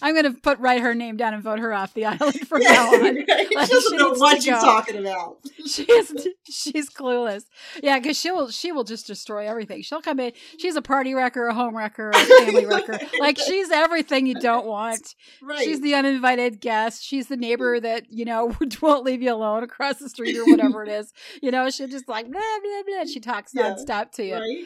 I'm 0.00 0.14
going 0.14 0.32
to 0.32 0.40
put 0.40 0.58
write 0.58 0.82
her 0.82 0.94
name 0.94 1.16
down 1.16 1.34
and 1.34 1.42
vote 1.42 1.58
her 1.58 1.72
off 1.72 1.94
the 1.94 2.04
island 2.04 2.40
from 2.48 2.62
yeah, 2.62 2.72
now 2.72 2.88
on. 2.92 3.02
Right. 3.02 3.28
Like, 3.52 3.66
she 3.66 3.72
doesn't 3.74 3.90
she 3.90 3.96
know 3.96 4.10
what 4.10 4.42
she's 4.42 4.54
talking 4.54 4.96
about. 4.96 5.38
She's 5.66 6.26
she's 6.48 6.90
clueless. 6.90 7.44
Yeah, 7.82 7.98
because 7.98 8.18
she'll 8.18 8.50
she 8.50 8.72
will 8.72 8.84
just 8.84 9.06
destroy 9.06 9.46
everything. 9.46 9.82
She'll 9.82 10.00
come 10.00 10.20
in. 10.20 10.32
She's 10.58 10.76
a 10.76 10.82
party 10.82 11.14
wrecker, 11.14 11.46
a 11.46 11.54
home 11.54 11.76
wrecker, 11.76 12.10
a 12.10 12.14
family 12.14 12.66
wrecker. 12.66 12.98
Like 13.20 13.38
she's 13.38 13.70
everything 13.70 14.26
you 14.26 14.34
don't 14.34 14.66
want. 14.66 15.14
Right. 15.42 15.62
She's 15.62 15.80
the 15.80 15.94
uninvited 15.94 16.60
guest. 16.60 17.04
She's 17.04 17.28
the 17.28 17.36
neighbor 17.36 17.76
mm-hmm. 17.76 17.84
that 17.84 18.10
you 18.10 18.24
know 18.24 18.56
won't 18.80 19.04
leave 19.04 19.22
you 19.22 19.32
alone 19.32 19.62
across 19.62 19.98
the 19.98 20.08
street 20.08 20.36
or 20.36 20.44
whatever 20.44 20.82
it 20.82 20.88
is. 20.88 21.12
You 21.42 21.50
know, 21.50 21.68
she'll 21.70 21.88
just 21.88 22.08
like 22.08 22.30
blah 22.30 22.40
blah 22.40 22.82
blah. 22.86 23.04
She 23.04 23.20
talks 23.20 23.52
yeah. 23.54 23.74
nonstop 23.74 24.12
to 24.12 24.24
you. 24.24 24.34
Right. 24.34 24.64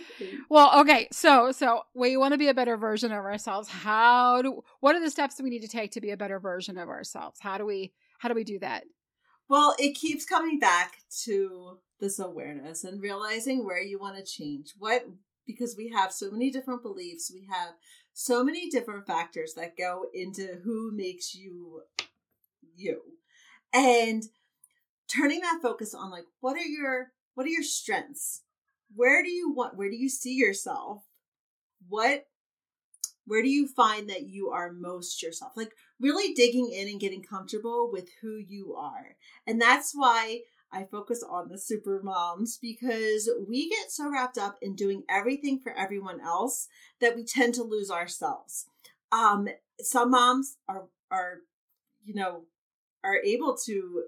Well, 0.49 0.81
okay, 0.81 1.09
so 1.13 1.53
so 1.53 1.83
we 1.95 2.17
want 2.17 2.33
to 2.33 2.39
be 2.39 2.49
a 2.49 2.55
better 2.55 2.77
version 2.77 3.13
of 3.13 3.25
ourselves. 3.25 3.69
How 3.87 4.43
do 4.43 4.65
what 4.81 4.97
are 4.97 5.01
the 5.01 5.13
steps 5.13 5.41
we 5.41 5.49
need 5.49 5.63
to 5.63 5.69
take 5.69 5.93
to 5.93 6.01
be 6.01 6.11
a 6.11 6.17
better 6.17 6.41
version 6.41 6.77
of 6.77 6.89
ourselves? 6.89 7.39
How 7.41 7.57
do 7.57 7.65
we 7.65 7.93
how 8.19 8.29
do 8.29 8.35
we 8.35 8.43
do 8.43 8.59
that? 8.59 8.83
Well, 9.49 9.77
it 9.79 9.95
keeps 9.95 10.25
coming 10.25 10.59
back 10.59 10.97
to 11.23 11.79
this 12.01 12.19
awareness 12.19 12.83
and 12.83 13.01
realizing 13.01 13.65
where 13.65 13.81
you 13.81 14.01
want 14.01 14.17
to 14.17 14.25
change. 14.25 14.75
What 14.77 15.07
because 15.47 15.77
we 15.77 15.91
have 15.91 16.11
so 16.11 16.33
many 16.33 16.51
different 16.51 16.83
beliefs, 16.83 17.31
we 17.33 17.47
have 17.49 17.75
so 18.13 18.43
many 18.43 18.69
different 18.69 19.07
factors 19.07 19.55
that 19.55 19.79
go 19.79 20.07
into 20.13 20.59
who 20.65 20.91
makes 20.93 21.37
you 21.37 21.83
you. 22.75 23.03
And 23.73 24.25
turning 25.07 25.43
that 25.43 25.61
focus 25.63 25.95
on 25.95 26.11
like 26.11 26.25
what 26.41 26.57
are 26.57 26.67
your 26.67 27.13
what 27.35 27.47
are 27.47 27.51
your 27.51 27.63
strengths? 27.63 28.43
Where 28.97 29.23
do 29.23 29.31
you 29.31 29.53
want 29.53 29.77
where 29.77 29.91
do 29.91 29.97
you 29.97 30.09
see 30.09 30.35
yourself? 30.35 31.05
What 31.89 32.27
where 33.27 33.43
do 33.43 33.49
you 33.49 33.67
find 33.67 34.09
that 34.09 34.29
you 34.29 34.51
are 34.51 34.73
most 34.73 35.23
yourself? 35.23 35.53
Like 35.57 35.73
really 36.01 36.33
digging 36.35 36.71
in 36.73 36.89
and 36.89 37.01
getting 37.01 37.23
comfortable 37.23 37.91
with 37.93 38.09
who 38.23 38.37
you 38.37 38.75
are. 38.75 39.17
And 39.47 39.61
that's 39.61 39.93
why 39.95 40.43
I 40.73 40.85
focus 40.85 41.25
on 41.29 41.49
the 41.49 41.59
super 41.59 42.01
moms 42.03 42.59
because 42.61 43.31
we 43.49 43.69
get 43.69 43.91
so 43.91 44.11
wrapped 44.11 44.39
up 44.39 44.57
in 44.61 44.75
doing 44.75 45.05
everything 45.09 45.61
for 45.61 45.73
everyone 45.73 46.21
else 46.21 46.69
that 47.01 47.17
we 47.17 47.25
tend 47.25 47.55
to 47.55 47.63
lose 47.63 47.91
ourselves. 47.91 48.67
Um, 49.13 49.49
some 49.81 50.11
moms 50.11 50.57
are 50.69 50.85
are 51.11 51.39
you 52.05 52.15
know 52.15 52.45
are 53.05 53.19
able 53.25 53.57
to 53.67 54.05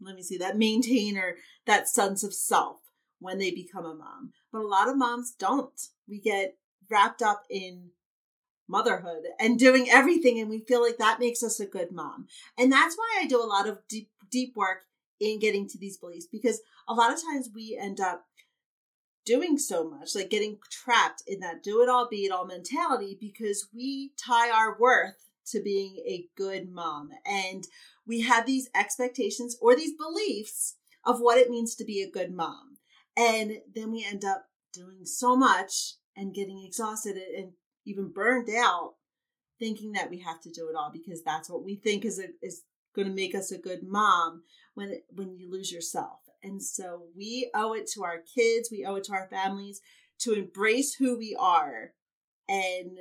let 0.00 0.14
me 0.14 0.22
see 0.22 0.38
that 0.38 0.56
maintain 0.56 1.16
or 1.16 1.36
that 1.66 1.88
sense 1.88 2.22
of 2.22 2.34
self 2.34 2.76
when 3.18 3.38
they 3.38 3.50
become 3.50 3.84
a 3.84 3.94
mom, 3.94 4.32
but 4.50 4.62
a 4.62 4.66
lot 4.66 4.88
of 4.88 4.96
moms 4.96 5.34
don't. 5.38 5.78
We 6.08 6.20
get 6.20 6.56
wrapped 6.90 7.22
up 7.22 7.44
in 7.48 7.90
motherhood 8.68 9.24
and 9.38 9.58
doing 9.58 9.88
everything 9.90 10.38
and 10.38 10.48
we 10.48 10.60
feel 10.60 10.80
like 10.80 10.98
that 10.98 11.18
makes 11.18 11.42
us 11.42 11.58
a 11.60 11.66
good 11.66 11.90
mom. 11.90 12.26
And 12.56 12.70
that's 12.70 12.96
why 12.96 13.20
I 13.20 13.26
do 13.26 13.42
a 13.42 13.44
lot 13.44 13.68
of 13.68 13.78
deep 13.88 14.10
deep 14.30 14.54
work 14.56 14.84
in 15.18 15.38
getting 15.38 15.68
to 15.68 15.78
these 15.78 15.98
beliefs 15.98 16.26
because 16.30 16.60
a 16.88 16.94
lot 16.94 17.12
of 17.12 17.20
times 17.20 17.50
we 17.54 17.78
end 17.80 18.00
up 18.00 18.26
doing 19.24 19.58
so 19.58 19.88
much, 19.88 20.14
like 20.14 20.30
getting 20.30 20.58
trapped 20.70 21.22
in 21.26 21.40
that 21.40 21.62
do 21.62 21.82
it 21.82 21.88
all, 21.88 22.08
be 22.08 22.24
it 22.24 22.32
all 22.32 22.46
mentality 22.46 23.18
because 23.20 23.68
we 23.74 24.12
tie 24.16 24.50
our 24.50 24.78
worth 24.78 25.28
to 25.46 25.60
being 25.62 25.96
a 26.06 26.26
good 26.36 26.70
mom. 26.70 27.10
And 27.26 27.66
we 28.06 28.22
have 28.22 28.46
these 28.46 28.70
expectations 28.74 29.56
or 29.60 29.76
these 29.76 29.92
beliefs 29.96 30.76
of 31.04 31.20
what 31.20 31.38
it 31.38 31.50
means 31.50 31.74
to 31.76 31.84
be 31.84 32.02
a 32.02 32.10
good 32.10 32.32
mom. 32.32 32.78
And 33.16 33.58
then 33.74 33.90
we 33.90 34.04
end 34.04 34.24
up 34.24 34.46
doing 34.72 35.04
so 35.04 35.36
much 35.36 35.94
and 36.16 36.34
getting 36.34 36.62
exhausted 36.64 37.16
and 37.16 37.52
even 37.86 38.12
burned 38.12 38.48
out 38.50 38.94
thinking 39.58 39.92
that 39.92 40.10
we 40.10 40.18
have 40.18 40.40
to 40.40 40.50
do 40.50 40.68
it 40.68 40.74
all 40.76 40.90
because 40.92 41.22
that's 41.22 41.50
what 41.50 41.62
we 41.62 41.76
think 41.76 42.04
is 42.04 42.18
a, 42.18 42.26
is 42.42 42.62
going 42.94 43.06
to 43.06 43.14
make 43.14 43.34
us 43.34 43.52
a 43.52 43.58
good 43.58 43.82
mom 43.82 44.42
when 44.74 45.00
when 45.10 45.36
you 45.36 45.50
lose 45.50 45.70
yourself. 45.70 46.18
And 46.42 46.62
so 46.62 47.04
we 47.16 47.50
owe 47.54 47.74
it 47.74 47.86
to 47.92 48.02
our 48.02 48.18
kids, 48.34 48.70
we 48.72 48.84
owe 48.84 48.96
it 48.96 49.04
to 49.04 49.12
our 49.12 49.28
families 49.28 49.80
to 50.20 50.32
embrace 50.32 50.94
who 50.94 51.18
we 51.18 51.36
are 51.38 51.92
and 52.48 52.98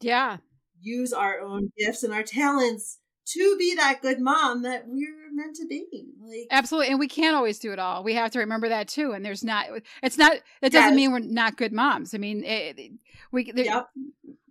yeah, 0.00 0.38
use 0.80 1.12
our 1.12 1.40
own 1.40 1.70
gifts 1.78 2.02
and 2.02 2.12
our 2.12 2.22
talents 2.22 2.98
to 3.26 3.56
be 3.58 3.74
that 3.76 4.02
good 4.02 4.20
mom 4.20 4.62
that 4.62 4.84
we're 4.86 5.30
meant 5.32 5.56
to 5.56 5.66
be. 5.66 5.86
Like 6.22 6.46
Absolutely. 6.50 6.90
And 6.90 6.98
we 6.98 7.08
can't 7.08 7.36
always 7.36 7.58
do 7.58 7.72
it 7.72 7.78
all. 7.78 8.04
We 8.04 8.14
have 8.14 8.30
to 8.32 8.38
remember 8.40 8.68
that 8.68 8.88
too. 8.88 9.12
And 9.12 9.24
there's 9.24 9.44
not 9.44 9.66
it's 10.02 10.18
not 10.18 10.32
that 10.60 10.72
doesn't 10.72 10.90
yes. 10.90 10.96
mean 10.96 11.12
we're 11.12 11.20
not 11.20 11.56
good 11.56 11.72
moms. 11.72 12.14
I 12.14 12.18
mean, 12.18 12.44
it, 12.44 12.92
we 13.32 13.50
the, 13.50 13.64
yep. 13.64 13.88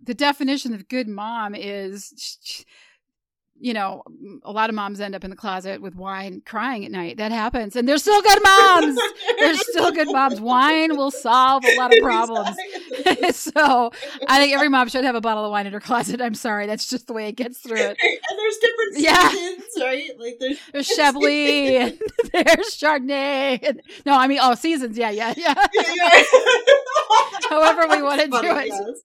the 0.02 0.14
definition 0.14 0.74
of 0.74 0.88
good 0.88 1.08
mom 1.08 1.54
is 1.54 2.64
you 3.64 3.72
know, 3.72 4.02
a 4.42 4.52
lot 4.52 4.68
of 4.68 4.74
moms 4.74 5.00
end 5.00 5.14
up 5.14 5.22
in 5.22 5.30
the 5.30 5.36
closet 5.36 5.80
with 5.80 5.94
wine 5.94 6.42
crying 6.44 6.84
at 6.84 6.90
night. 6.90 7.18
That 7.18 7.30
happens. 7.30 7.76
And 7.76 7.88
they're 7.88 7.98
still 7.98 8.20
good 8.20 8.38
moms. 8.42 8.98
they're 9.38 9.56
still 9.56 9.92
good 9.92 10.10
moms. 10.10 10.40
Wine 10.40 10.96
will 10.96 11.10
solve 11.10 11.64
a 11.64 11.76
lot 11.78 11.92
of 11.92 11.98
problems. 12.02 12.56
so 13.30 13.92
I 14.28 14.38
think 14.38 14.52
every 14.52 14.68
mom 14.68 14.88
should 14.88 15.04
have 15.04 15.14
a 15.14 15.20
bottle 15.20 15.44
of 15.44 15.50
wine 15.50 15.66
in 15.66 15.72
her 15.72 15.80
closet. 15.80 16.20
I'm 16.20 16.34
sorry. 16.34 16.66
That's 16.66 16.86
just 16.86 17.06
the 17.06 17.12
way 17.12 17.28
it 17.28 17.36
gets 17.36 17.58
through 17.58 17.78
it. 17.78 17.96
There's 18.60 18.72
different 18.72 18.98
yeah. 18.98 19.28
seasons, 19.30 19.64
right? 19.80 20.10
Like 20.18 20.36
there's, 20.40 20.58
there's 20.72 20.88
Chablis 20.88 21.80
and 21.80 21.98
there's 22.32 22.76
Chardonnay. 22.76 23.60
And, 23.62 23.82
no, 24.06 24.16
I 24.16 24.26
mean, 24.26 24.38
oh, 24.40 24.54
seasons. 24.54 24.96
Yeah, 24.96 25.10
yeah, 25.10 25.34
yeah. 25.36 25.54
yeah, 25.72 25.82
yeah. 25.94 26.22
However 27.48 27.86
we 27.88 28.02
want 28.02 28.20
to 28.20 28.28
do 28.28 28.38
it. 28.42 28.66
Yes. 28.66 29.00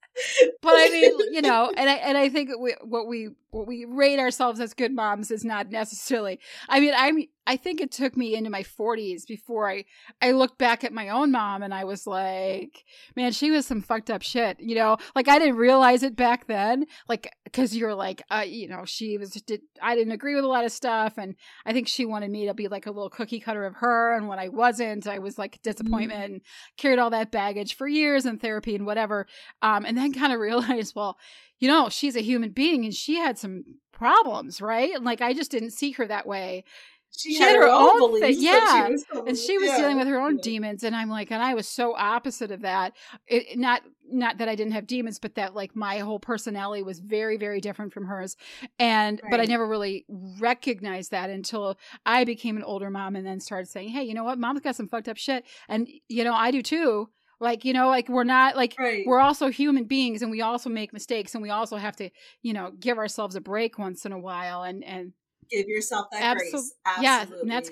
But 0.62 0.74
I 0.76 0.90
mean, 0.90 1.34
you 1.34 1.42
know, 1.42 1.72
and 1.76 1.90
I 1.90 1.94
and 1.96 2.18
I 2.18 2.30
think 2.30 2.50
we, 2.60 2.76
what 2.84 3.08
we 3.08 3.30
what 3.52 3.68
we 3.68 3.86
rate 3.86 4.20
ourselves 4.20 4.60
as 4.60 4.74
good 4.74 4.94
moms 4.94 5.32
is 5.32 5.44
not 5.44 5.70
necessarily. 5.70 6.40
I 6.68 6.80
mean, 6.80 6.94
I'm 6.96 7.24
I 7.48 7.58
think 7.58 7.82
it 7.82 7.92
took 7.92 8.16
me 8.16 8.36
into 8.36 8.52
my 8.52 8.62
40s 8.62 9.26
before 9.28 9.70
I 9.70 9.86
I 10.22 10.32
looked 10.32 10.60
back 10.60 10.84
at 10.84 10.94
my 10.94 11.10
own 11.10 11.32
mom 11.32 11.64
and 11.64 11.74
I 11.74 11.84
was 11.84 12.06
like, 12.06 12.86
man, 13.16 13.32
she 13.32 13.50
was 13.50 13.66
some 13.66 13.82
fucked 13.82 14.12
up 14.12 14.22
shit, 14.22 14.60
you 14.60 14.76
know? 14.76 14.98
Like 15.16 15.28
I 15.28 15.40
didn't 15.40 15.56
realize 15.56 16.04
it 16.04 16.16
back 16.16 16.46
then, 16.46 16.86
like 17.08 17.36
cuz 17.52 17.76
you're 17.76 17.96
like, 17.96 18.22
uh, 18.30 18.46
you 18.46 18.68
know, 18.68 18.86
she 18.86 19.18
was 19.18 19.32
did 19.42 19.62
I 19.82 19.96
didn't 19.96 20.14
agree 20.14 20.36
with 20.36 20.44
a 20.44 20.48
lot 20.48 20.66
of 20.66 20.72
stuff 20.72 21.14
and 21.18 21.36
I 21.66 21.74
think 21.74 21.88
she 21.88 22.06
wanted 22.06 22.32
me 22.32 22.48
to 22.48 22.54
be 22.54 22.68
like 22.68 22.86
a 22.86 22.92
little 22.92 23.10
cookie 23.10 23.40
cutter 23.40 23.66
of 23.66 23.76
her 23.76 24.16
and 24.16 24.28
when 24.28 24.40
I 24.40 24.50
wasn't, 24.50 25.08
I 25.08 25.20
was 25.20 25.38
like 25.38 25.62
disappointment 25.62 26.12
mm-hmm. 26.22 26.34
and 26.34 26.42
carried 26.78 27.00
all 27.00 27.10
that 27.12 27.32
baggage 27.32 27.76
for 27.76 27.88
years 27.88 28.26
in 28.26 28.38
therapy 28.38 28.76
and 28.76 28.86
whatever. 28.86 29.28
Um 29.62 29.86
and 29.86 29.98
then 29.98 30.14
kind 30.20 30.34
of 30.34 30.40
realized, 30.40 30.96
well, 30.96 31.18
you 31.60 31.68
know, 31.68 31.90
she's 31.90 32.16
a 32.16 32.22
human 32.22 32.52
being 32.52 32.86
and 32.86 32.94
she 32.94 33.16
had 33.16 33.38
some 33.38 33.64
problems, 33.92 34.62
right? 34.62 34.94
And 34.96 35.04
like 35.04 35.22
I 35.22 35.34
just 35.34 35.52
didn't 35.52 35.72
see 35.72 35.92
her 35.92 36.08
that 36.08 36.28
way 36.28 36.64
she, 37.18 37.36
she 37.36 37.42
had, 37.42 37.56
her, 37.56 37.64
her 37.64 37.68
own, 37.68 38.02
own 38.02 38.20
thing, 38.20 38.36
yeah, 38.38 38.88
she 38.88 39.20
and 39.28 39.38
she 39.38 39.58
was 39.58 39.70
yeah. 39.70 39.78
dealing 39.78 39.98
with 39.98 40.08
her 40.08 40.20
own 40.20 40.36
yeah. 40.38 40.42
demons, 40.44 40.84
and 40.84 40.96
I'm 40.96 41.10
like, 41.10 41.32
and 41.32 41.42
I 41.42 41.54
was 41.54 41.68
so 41.68 41.96
opposite 41.96 42.52
of 42.52 42.62
that. 42.62 42.94
It, 43.28 43.58
not 43.58 43.82
not 44.12 44.38
that 44.38 44.48
I 44.48 44.56
didn't 44.56 44.74
have 44.74 44.88
demons, 44.88 45.20
but 45.20 45.36
that 45.36 45.56
like 45.56 45.76
my 45.76 46.00
whole 46.00 46.20
personality 46.20 46.84
was 46.84 47.00
very 47.00 47.38
very 47.38 47.62
different 47.62 47.94
from 47.94 48.06
hers, 48.06 48.38
and 48.78 49.20
right. 49.24 49.32
but 49.32 49.42
I 49.42 49.46
never 49.46 49.68
really 49.68 50.06
recognized 50.40 51.12
that 51.12 51.30
until 51.30 51.78
I 52.06 52.24
became 52.26 52.58
an 52.58 52.64
older 52.64 52.90
mom, 52.90 53.16
and 53.16 53.26
then 53.26 53.40
started 53.40 53.68
saying, 53.68 53.90
hey, 53.90 54.04
you 54.04 54.14
know 54.14 54.24
what, 54.24 54.38
mom's 54.38 54.62
got 54.62 54.76
some 54.76 54.88
fucked 54.88 55.10
up 55.10 55.18
shit, 55.18 55.46
and 55.68 55.88
you 56.08 56.24
know 56.24 56.34
I 56.34 56.52
do 56.52 56.62
too 56.62 57.10
like 57.40 57.66
you 57.66 57.74
know 57.74 57.88
like 57.88 58.10
we're 58.10 58.24
not 58.24 58.56
like 58.56 58.76
right. 58.78 59.04
we're 59.06 59.20
also 59.20 59.48
human 59.48 59.86
beings 59.86 60.22
and 60.22 60.32
we 60.32 60.42
also 60.42 60.70
make 60.70 60.94
mistakes 60.94 61.34
and 61.34 61.42
we 61.42 61.50
also 61.50 61.78
have 61.78 61.96
to 61.96 62.10
you 62.42 62.54
know 62.54 62.72
give 62.80 62.98
ourselves 62.98 63.36
a 63.36 63.42
break 63.42 63.78
once 63.80 64.06
in 64.06 64.12
a 64.12 64.20
while 64.20 64.64
and 64.64 64.84
and 64.84 65.14
give 65.50 65.68
yourself 65.68 66.08
that 66.12 66.38
Absol- 66.38 66.52
grace. 66.52 66.74
Absolutely. 66.86 67.04
Yeah, 67.04 67.26
that's 67.46 67.70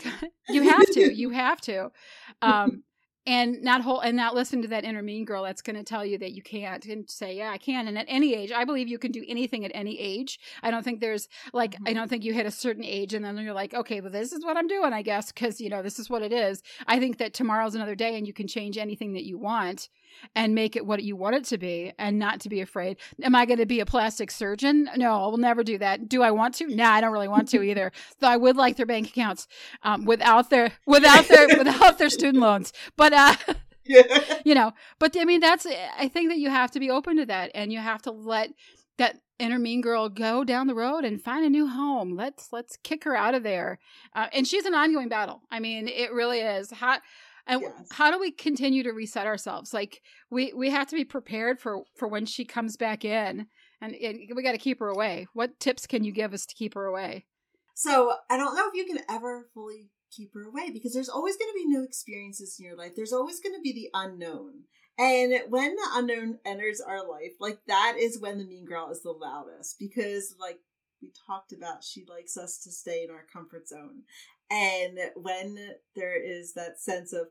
you 0.49 0.63
have 0.69 0.85
to. 0.85 1.13
You 1.13 1.29
have 1.31 1.61
to. 1.61 1.91
Um, 2.41 2.83
and 3.27 3.61
not 3.61 3.81
whole 3.81 3.99
and 3.99 4.15
not 4.15 4.33
listen 4.33 4.61
to 4.61 4.69
that 4.69 4.85
inner 4.85 5.03
mean 5.03 5.25
girl 5.25 5.43
that's 5.43 5.61
going 5.61 5.75
to 5.75 5.83
tell 5.83 6.05
you 6.05 6.17
that 6.17 6.31
you 6.31 6.41
can't 6.41 6.85
and 6.85 7.09
say 7.09 7.35
yeah 7.35 7.51
i 7.51 7.57
can 7.57 7.87
and 7.87 7.97
at 7.97 8.05
any 8.07 8.33
age 8.33 8.51
i 8.53 8.63
believe 8.63 8.87
you 8.87 8.97
can 8.97 9.11
do 9.11 9.23
anything 9.27 9.65
at 9.65 9.71
any 9.75 9.99
age 9.99 10.39
i 10.63 10.71
don't 10.71 10.83
think 10.83 11.01
there's 11.01 11.27
like 11.53 11.73
mm-hmm. 11.73 11.87
i 11.87 11.93
don't 11.93 12.07
think 12.07 12.23
you 12.23 12.33
hit 12.33 12.45
a 12.45 12.51
certain 12.51 12.85
age 12.85 13.13
and 13.13 13.23
then 13.23 13.37
you're 13.37 13.53
like 13.53 13.73
okay 13.73 13.99
well 13.99 14.11
this 14.11 14.31
is 14.31 14.43
what 14.45 14.55
i'm 14.55 14.67
doing 14.67 14.93
i 14.93 15.01
guess 15.01 15.31
because 15.31 15.59
you 15.59 15.69
know 15.69 15.83
this 15.83 15.99
is 15.99 16.09
what 16.09 16.21
it 16.21 16.31
is 16.31 16.63
i 16.87 16.97
think 16.97 17.17
that 17.17 17.33
tomorrow's 17.33 17.75
another 17.75 17.95
day 17.95 18.17
and 18.17 18.25
you 18.25 18.33
can 18.33 18.47
change 18.47 18.77
anything 18.77 19.13
that 19.13 19.25
you 19.25 19.37
want 19.37 19.89
and 20.35 20.55
make 20.55 20.75
it 20.75 20.85
what 20.85 21.03
you 21.03 21.15
want 21.15 21.35
it 21.35 21.43
to 21.45 21.57
be 21.57 21.93
and 21.97 22.17
not 22.19 22.39
to 22.41 22.49
be 22.49 22.61
afraid. 22.61 22.97
Am 23.23 23.35
I 23.35 23.45
going 23.45 23.59
to 23.59 23.65
be 23.65 23.79
a 23.79 23.85
plastic 23.85 24.31
surgeon? 24.31 24.89
No, 24.95 25.13
I 25.13 25.27
will 25.27 25.37
never 25.37 25.63
do 25.63 25.77
that. 25.77 26.09
Do 26.09 26.21
I 26.21 26.31
want 26.31 26.55
to? 26.55 26.67
Nah, 26.67 26.91
I 26.91 27.01
don't 27.01 27.11
really 27.11 27.27
want 27.27 27.49
to 27.49 27.61
either. 27.61 27.91
Though 28.19 28.27
I 28.27 28.37
would 28.37 28.55
like 28.55 28.77
their 28.77 28.85
bank 28.85 29.09
accounts 29.09 29.47
um, 29.83 30.05
without 30.05 30.49
their 30.49 30.73
without 30.85 31.27
their 31.27 31.47
without 31.57 31.97
their 31.97 32.09
student 32.09 32.41
loans. 32.41 32.73
But 32.95 33.13
uh 33.17 33.35
yeah. 33.85 34.39
you 34.45 34.55
know, 34.55 34.73
but 34.99 35.15
I 35.17 35.25
mean 35.25 35.39
that's 35.39 35.65
I 35.65 36.07
think 36.07 36.29
that 36.29 36.37
you 36.37 36.49
have 36.49 36.71
to 36.71 36.79
be 36.79 36.89
open 36.89 37.17
to 37.17 37.25
that 37.25 37.51
and 37.53 37.73
you 37.73 37.79
have 37.79 38.01
to 38.03 38.11
let 38.11 38.51
that 38.97 39.17
inner 39.39 39.59
mean 39.59 39.81
girl 39.81 40.09
go 40.09 40.43
down 40.43 40.67
the 40.67 40.75
road 40.75 41.05
and 41.05 41.21
find 41.21 41.45
a 41.45 41.49
new 41.49 41.67
home. 41.67 42.15
Let's 42.15 42.51
let's 42.51 42.77
kick 42.83 43.03
her 43.03 43.15
out 43.15 43.35
of 43.35 43.43
there. 43.43 43.79
Uh, 44.15 44.27
and 44.33 44.47
she's 44.47 44.65
an 44.65 44.73
ongoing 44.73 45.09
battle. 45.09 45.41
I 45.51 45.59
mean, 45.59 45.87
it 45.87 46.11
really 46.11 46.39
is. 46.39 46.71
How 46.71 46.99
And 47.45 47.61
yes. 47.61 47.87
how 47.91 48.11
do 48.11 48.19
we 48.19 48.31
continue 48.31 48.83
to 48.83 48.91
reset 48.91 49.27
ourselves? 49.27 49.73
Like 49.73 50.01
we 50.29 50.53
we 50.53 50.69
have 50.71 50.87
to 50.87 50.95
be 50.95 51.05
prepared 51.05 51.59
for 51.59 51.83
for 51.95 52.07
when 52.07 52.25
she 52.25 52.45
comes 52.45 52.77
back 52.77 53.05
in, 53.05 53.47
and, 53.81 53.95
and 53.95 54.19
we 54.35 54.43
got 54.43 54.53
to 54.53 54.57
keep 54.57 54.79
her 54.79 54.89
away. 54.89 55.27
What 55.33 55.59
tips 55.59 55.85
can 55.87 56.03
you 56.03 56.11
give 56.11 56.33
us 56.33 56.45
to 56.45 56.55
keep 56.55 56.73
her 56.73 56.85
away? 56.85 57.25
So 57.73 58.13
I 58.29 58.37
don't 58.37 58.55
know 58.55 58.67
if 58.67 58.73
you 58.73 58.85
can 58.85 59.03
ever 59.07 59.47
fully 59.53 59.91
keep 60.11 60.33
her 60.33 60.43
away 60.43 60.71
because 60.71 60.93
there's 60.93 61.09
always 61.09 61.37
going 61.37 61.49
to 61.49 61.55
be 61.55 61.65
new 61.65 61.83
experiences 61.83 62.57
in 62.59 62.65
your 62.65 62.77
life. 62.77 62.93
There's 62.95 63.13
always 63.13 63.39
going 63.39 63.55
to 63.55 63.61
be 63.61 63.73
the 63.73 63.89
unknown. 63.93 64.63
And 64.97 65.33
when 65.49 65.75
the 65.75 65.87
unknown 65.93 66.39
enters 66.43 66.81
our 66.81 67.07
life, 67.07 67.33
like 67.39 67.59
that 67.67 67.95
is 67.99 68.19
when 68.19 68.39
the 68.39 68.45
mean 68.45 68.65
girl 68.65 68.89
is 68.89 69.03
the 69.03 69.11
loudest 69.11 69.77
because, 69.79 70.35
like 70.39 70.59
we 71.01 71.11
talked 71.27 71.53
about, 71.53 71.83
she 71.83 72.03
likes 72.09 72.35
us 72.35 72.57
to 72.63 72.71
stay 72.71 73.03
in 73.03 73.11
our 73.11 73.25
comfort 73.31 73.67
zone. 73.67 74.03
And 74.49 74.97
when 75.15 75.57
there 75.95 76.19
is 76.19 76.53
that 76.53 76.79
sense 76.79 77.13
of, 77.13 77.27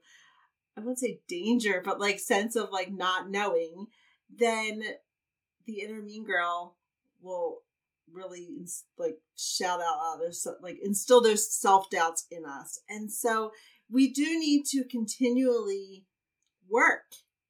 I 0.77 0.81
wouldn't 0.81 1.01
say 1.01 1.21
danger, 1.27 1.83
but 1.85 1.99
like 1.99 2.21
sense 2.21 2.55
of 2.55 2.71
like 2.71 2.93
not 2.93 3.31
knowing, 3.31 3.87
then 4.33 4.83
the 5.67 5.81
inner 5.81 6.01
mean 6.03 6.25
girl 6.25 6.77
will 7.21 7.62
really 8.12 8.49
like 8.99 9.19
shout 9.37 9.81
out 9.81 10.14
others, 10.14 10.47
like 10.62 10.79
instill 10.83 11.21
those 11.21 11.53
self 11.53 11.90
doubts 11.90 12.27
in 12.31 12.45
us. 12.45 12.81
And 12.88 13.11
so 13.12 13.53
we 13.90 14.12
do 14.12 14.38
need 14.38 14.64
to 14.66 14.85
continually 14.85 16.05
work 16.69 17.05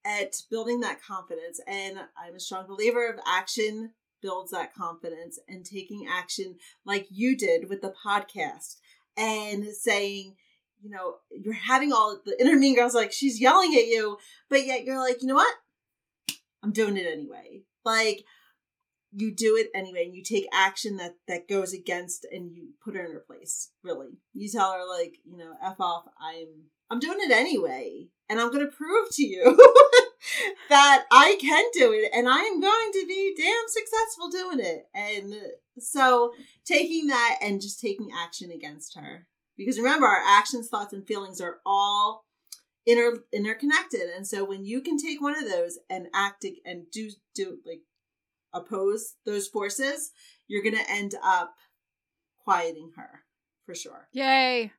at 0.05 0.35
building 0.51 0.81
that 0.81 1.03
confidence. 1.03 1.61
And 1.66 1.99
I'm 2.16 2.35
a 2.35 2.40
strong 2.40 2.66
believer 2.66 3.09
of 3.09 3.19
action 3.27 3.92
builds 4.23 4.51
that 4.51 4.75
confidence 4.75 5.38
and 5.49 5.64
taking 5.64 6.07
action 6.11 6.57
like 6.85 7.07
you 7.11 7.37
did 7.37 7.69
with 7.69 7.83
the 7.83 7.92
podcast 8.05 8.77
and 9.16 9.66
saying, 9.66 10.35
you 10.83 10.90
know, 10.90 11.16
you're 11.31 11.55
having 11.55 11.92
all 11.92 12.21
the 12.25 12.40
inner 12.40 12.57
mean 12.57 12.75
girls 12.75 12.95
like 12.95 13.12
she's 13.12 13.40
yelling 13.40 13.75
at 13.75 13.87
you, 13.87 14.19
but 14.49 14.66
yet 14.66 14.85
you're 14.85 14.99
like, 14.99 15.23
you 15.23 15.29
know 15.29 15.35
what? 15.35 15.55
I'm 16.62 16.73
doing 16.73 16.97
it 16.97 17.07
anyway. 17.07 17.62
Like 17.85 18.25
you 19.12 19.35
do 19.35 19.57
it 19.57 19.69
anyway 19.75 20.05
and 20.05 20.14
you 20.14 20.23
take 20.23 20.47
action 20.53 20.97
that 20.97 21.16
that 21.29 21.49
goes 21.49 21.73
against 21.73 22.27
and 22.31 22.53
you 22.53 22.71
put 22.85 22.95
her 22.95 23.05
in 23.05 23.12
her 23.12 23.25
place 23.27 23.71
really. 23.83 24.19
You 24.35 24.49
tell 24.49 24.73
her 24.73 24.85
like 24.99 25.19
you 25.25 25.37
know 25.37 25.53
f 25.62 25.81
off 25.81 26.05
i'm 26.21 26.64
i'm 26.90 26.99
doing 27.01 27.19
it 27.21 27.31
anyway 27.31 28.07
and 28.29 28.40
i'm 28.40 28.51
going 28.51 28.64
to 28.64 28.77
prove 28.77 29.09
to 29.12 29.25
you 29.25 29.45
that 30.69 31.05
i 31.11 31.37
can 31.40 31.64
do 31.73 31.92
it 31.92 32.11
and 32.14 32.29
i 32.29 32.40
am 32.40 32.61
going 32.61 32.92
to 32.92 33.05
be 33.07 33.35
damn 33.37 33.69
successful 33.69 34.29
doing 34.29 34.61
it. 34.61 34.87
And 34.95 35.35
so 35.79 36.33
taking 36.64 37.09
that 37.09 37.38
and 37.42 37.61
just 37.61 37.81
taking 37.81 38.11
action 38.16 38.51
against 38.51 38.97
her. 38.97 39.27
Because 39.57 39.79
remember 39.79 40.07
our 40.07 40.23
actions 40.27 40.69
thoughts 40.69 40.92
and 40.92 41.07
feelings 41.07 41.40
are 41.40 41.59
all 41.64 42.25
inter 42.85 43.25
interconnected 43.33 44.03
and 44.14 44.25
so 44.27 44.45
when 44.45 44.64
you 44.64 44.81
can 44.81 44.97
take 44.97 45.21
one 45.21 45.37
of 45.37 45.51
those 45.51 45.77
and 45.90 46.07
act 46.14 46.45
and 46.64 46.88
do 46.92 47.11
do 47.35 47.59
like 47.66 47.81
oppose 48.57 49.14
those 49.25 49.47
forces, 49.47 50.11
you're 50.49 50.62
going 50.62 50.77
to 50.77 50.90
end 50.90 51.14
up 51.23 51.55
quieting 52.45 52.92
her 52.97 53.23
for 53.64 53.75
sure. 53.75 54.09
Yay. 54.12 54.73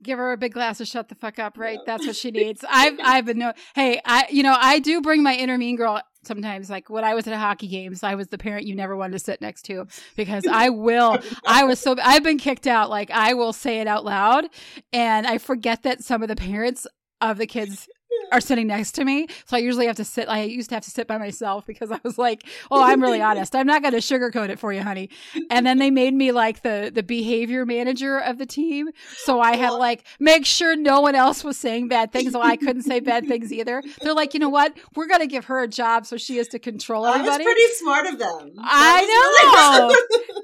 Give 0.00 0.18
her 0.18 0.30
a 0.30 0.36
big 0.36 0.52
glass 0.52 0.80
of 0.80 0.86
shut 0.86 1.08
the 1.08 1.16
fuck 1.16 1.40
up, 1.40 1.58
right? 1.58 1.78
That's 1.84 2.06
what 2.06 2.14
she 2.14 2.30
needs. 2.32 2.64
I've 2.68 2.98
I've 3.02 3.24
been 3.24 3.38
no 3.38 3.52
hey, 3.74 4.00
I 4.04 4.26
you 4.30 4.44
know, 4.44 4.56
I 4.56 4.78
do 4.78 5.00
bring 5.00 5.24
my 5.24 5.34
inner 5.34 5.58
mean 5.58 5.74
girl 5.74 6.00
sometimes 6.22 6.70
like 6.70 6.88
when 6.88 7.02
I 7.02 7.14
was 7.14 7.26
at 7.26 7.32
a 7.32 7.38
hockey 7.38 7.66
games, 7.66 8.04
I 8.04 8.14
was 8.14 8.28
the 8.28 8.38
parent 8.38 8.66
you 8.66 8.76
never 8.76 8.96
wanted 8.96 9.12
to 9.12 9.18
sit 9.18 9.40
next 9.40 9.62
to 9.62 9.88
because 10.14 10.46
I 10.46 10.68
will 10.68 11.18
I 11.46 11.64
was 11.64 11.80
so 11.80 11.96
I've 12.00 12.22
been 12.22 12.38
kicked 12.38 12.68
out 12.68 12.90
like 12.90 13.10
I 13.10 13.34
will 13.34 13.52
say 13.52 13.80
it 13.80 13.88
out 13.88 14.04
loud 14.04 14.46
and 14.92 15.26
I 15.26 15.38
forget 15.38 15.82
that 15.82 16.04
some 16.04 16.22
of 16.22 16.28
the 16.28 16.36
parents 16.36 16.86
of 17.20 17.38
the 17.38 17.46
kids 17.46 17.88
are 18.32 18.40
sitting 18.40 18.66
next 18.66 18.92
to 18.92 19.04
me. 19.04 19.26
So 19.46 19.56
I 19.56 19.60
usually 19.60 19.86
have 19.86 19.96
to 19.96 20.04
sit, 20.04 20.28
I 20.28 20.42
used 20.42 20.68
to 20.70 20.76
have 20.76 20.84
to 20.84 20.90
sit 20.90 21.06
by 21.06 21.18
myself 21.18 21.66
because 21.66 21.90
I 21.90 22.00
was 22.02 22.18
like, 22.18 22.44
oh, 22.70 22.82
I'm 22.82 23.02
really 23.02 23.20
honest. 23.20 23.54
I'm 23.54 23.66
not 23.66 23.82
going 23.82 23.94
to 23.94 24.00
sugarcoat 24.00 24.48
it 24.48 24.58
for 24.58 24.72
you, 24.72 24.82
honey. 24.82 25.10
And 25.50 25.66
then 25.66 25.78
they 25.78 25.90
made 25.90 26.14
me 26.14 26.32
like 26.32 26.62
the, 26.62 26.90
the 26.92 27.02
behavior 27.02 27.64
manager 27.64 28.18
of 28.18 28.38
the 28.38 28.46
team. 28.46 28.88
So 29.16 29.40
I 29.40 29.56
had 29.56 29.70
like, 29.70 30.04
make 30.20 30.46
sure 30.46 30.76
no 30.76 31.00
one 31.00 31.14
else 31.14 31.44
was 31.44 31.56
saying 31.56 31.88
bad 31.88 32.12
things. 32.12 32.32
So 32.32 32.42
I 32.42 32.56
couldn't 32.56 32.82
say 32.82 33.00
bad 33.00 33.26
things 33.28 33.52
either. 33.52 33.82
They're 34.00 34.14
like, 34.14 34.34
you 34.34 34.40
know 34.40 34.48
what? 34.48 34.76
We're 34.94 35.06
going 35.06 35.20
to 35.20 35.26
give 35.26 35.46
her 35.46 35.62
a 35.62 35.68
job 35.68 36.06
so 36.06 36.16
she 36.16 36.36
has 36.36 36.48
to 36.48 36.58
control 36.58 37.06
everybody. 37.06 37.44
That's 37.44 37.54
pretty 37.54 37.74
smart 37.74 38.06
of 38.06 38.18
them. 38.18 38.52
I 38.58 39.90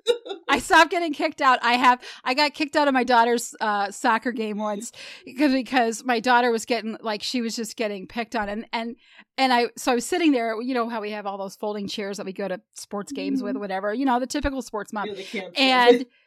know. 0.07 0.35
I 0.49 0.59
stopped 0.59 0.91
getting 0.91 1.13
kicked 1.13 1.41
out. 1.41 1.59
I 1.63 1.75
have, 1.75 2.01
I 2.23 2.35
got 2.35 2.55
kicked 2.55 2.77
out 2.77 2.87
of 2.87 2.95
my 2.95 3.05
daughter's 3.05 3.55
uh, 3.61 3.91
soccer 3.91 4.33
game 4.33 4.59
once 4.59 4.93
because, 5.25 5.53
because 5.53 6.05
my 6.05 6.21
daughter 6.21 6.51
was 6.51 6.65
getting 6.65 6.97
like, 7.01 7.23
she 7.23 7.41
was 7.41 7.57
just 7.57 7.74
getting 7.77 8.07
picked 8.07 8.37
on 8.37 8.49
and 8.49 8.67
and 8.73 8.97
and 9.39 9.53
I 9.53 9.69
so 9.77 9.93
I 9.93 9.95
was 9.95 10.07
sitting 10.07 10.33
there, 10.33 10.61
you 10.61 10.75
know 10.75 10.89
how 10.89 11.01
we 11.01 11.11
have 11.11 11.27
all 11.27 11.39
those 11.39 11.57
folding 11.57 11.89
chairs 11.89 12.17
that 12.17 12.27
we 12.27 12.33
go 12.33 12.49
to 12.49 12.61
sports 12.75 13.13
games 13.13 13.39
mm-hmm. 13.39 13.47
with, 13.47 13.57
whatever, 13.57 13.93
you 13.93 14.05
know, 14.05 14.19
the 14.21 14.27
typical 14.27 14.63
sports 14.63 14.93
mom. 14.93 15.09
and 15.57 16.07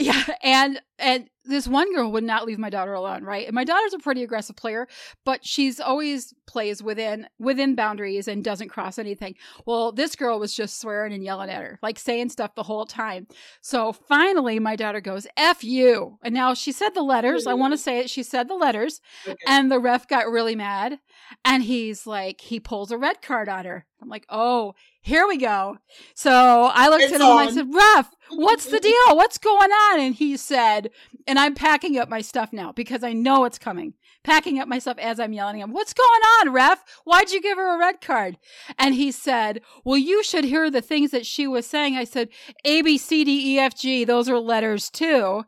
yeah, 0.00 0.24
and 0.42 0.80
and 0.98 1.28
this 1.44 1.66
one 1.66 1.92
girl 1.94 2.12
would 2.12 2.24
not 2.24 2.46
leave 2.46 2.58
my 2.58 2.70
daughter 2.70 2.92
alone, 2.92 3.24
right? 3.24 3.46
And 3.46 3.54
my 3.54 3.64
daughter's 3.64 3.94
a 3.94 3.98
pretty 3.98 4.22
aggressive 4.22 4.56
player, 4.56 4.86
but 5.24 5.44
she's 5.44 5.80
always 5.80 6.34
plays 6.46 6.82
within 6.82 7.26
within 7.38 7.74
boundaries 7.74 8.28
and 8.28 8.44
doesn't 8.44 8.68
cross 8.68 8.98
anything. 8.98 9.34
Well, 9.66 9.92
this 9.92 10.16
girl 10.16 10.38
was 10.38 10.54
just 10.54 10.80
swearing 10.80 11.12
and 11.12 11.24
yelling 11.24 11.50
at 11.50 11.62
her, 11.62 11.78
like 11.82 11.98
saying 11.98 12.28
stuff 12.30 12.54
the 12.54 12.62
whole 12.62 12.86
time. 12.86 13.26
So 13.60 13.92
finally 13.92 14.58
my 14.58 14.76
daughter 14.76 15.00
goes, 15.00 15.26
F 15.36 15.64
you. 15.64 16.18
And 16.22 16.34
now 16.34 16.54
she 16.54 16.72
said 16.72 16.90
the 16.90 17.02
letters. 17.02 17.46
I 17.46 17.54
want 17.54 17.72
to 17.72 17.78
say 17.78 18.00
it. 18.00 18.10
She 18.10 18.22
said 18.22 18.48
the 18.48 18.54
letters. 18.54 19.00
Okay. 19.26 19.36
And 19.46 19.70
the 19.70 19.80
ref 19.80 20.08
got 20.08 20.30
really 20.30 20.56
mad. 20.56 20.98
And 21.44 21.62
he's 21.62 22.06
like, 22.06 22.40
he 22.40 22.60
pulls 22.60 22.90
a 22.90 22.98
red 22.98 23.22
card 23.22 23.48
on 23.48 23.64
her. 23.64 23.86
I'm 24.02 24.08
like, 24.08 24.26
oh, 24.28 24.74
here 25.02 25.26
we 25.26 25.38
go. 25.38 25.78
So 26.14 26.70
I 26.74 26.88
looked 26.88 27.04
it's 27.04 27.12
at 27.12 27.20
him 27.20 27.26
on. 27.26 27.40
and 27.40 27.50
I 27.50 27.52
said, 27.52 27.74
Ref, 27.74 28.10
what's 28.30 28.66
the 28.66 28.80
deal? 28.80 29.16
What's 29.16 29.38
going 29.38 29.70
on? 29.70 30.00
And 30.00 30.14
he 30.14 30.36
said, 30.36 30.90
and 31.26 31.38
I'm 31.38 31.54
packing 31.54 31.98
up 31.98 32.08
my 32.08 32.20
stuff 32.20 32.52
now 32.52 32.72
because 32.72 33.02
I 33.02 33.12
know 33.12 33.44
it's 33.44 33.58
coming. 33.58 33.94
Packing 34.22 34.58
up 34.58 34.68
my 34.68 34.78
stuff 34.78 34.98
as 34.98 35.18
I'm 35.18 35.32
yelling 35.32 35.62
at 35.62 35.64
him, 35.64 35.72
What's 35.72 35.94
going 35.94 36.08
on, 36.40 36.52
ref? 36.52 36.84
Why'd 37.04 37.30
you 37.30 37.40
give 37.40 37.56
her 37.56 37.74
a 37.74 37.78
red 37.78 38.02
card? 38.02 38.36
And 38.78 38.94
he 38.94 39.10
said, 39.10 39.62
Well, 39.82 39.96
you 39.96 40.22
should 40.22 40.44
hear 40.44 40.70
the 40.70 40.82
things 40.82 41.10
that 41.12 41.24
she 41.24 41.46
was 41.46 41.66
saying. 41.66 41.96
I 41.96 42.04
said, 42.04 42.28
A, 42.66 42.82
B, 42.82 42.98
C, 42.98 43.24
D, 43.24 43.54
E, 43.54 43.58
F, 43.58 43.74
G, 43.74 44.04
those 44.04 44.28
are 44.28 44.38
letters 44.38 44.90
too. 44.90 45.44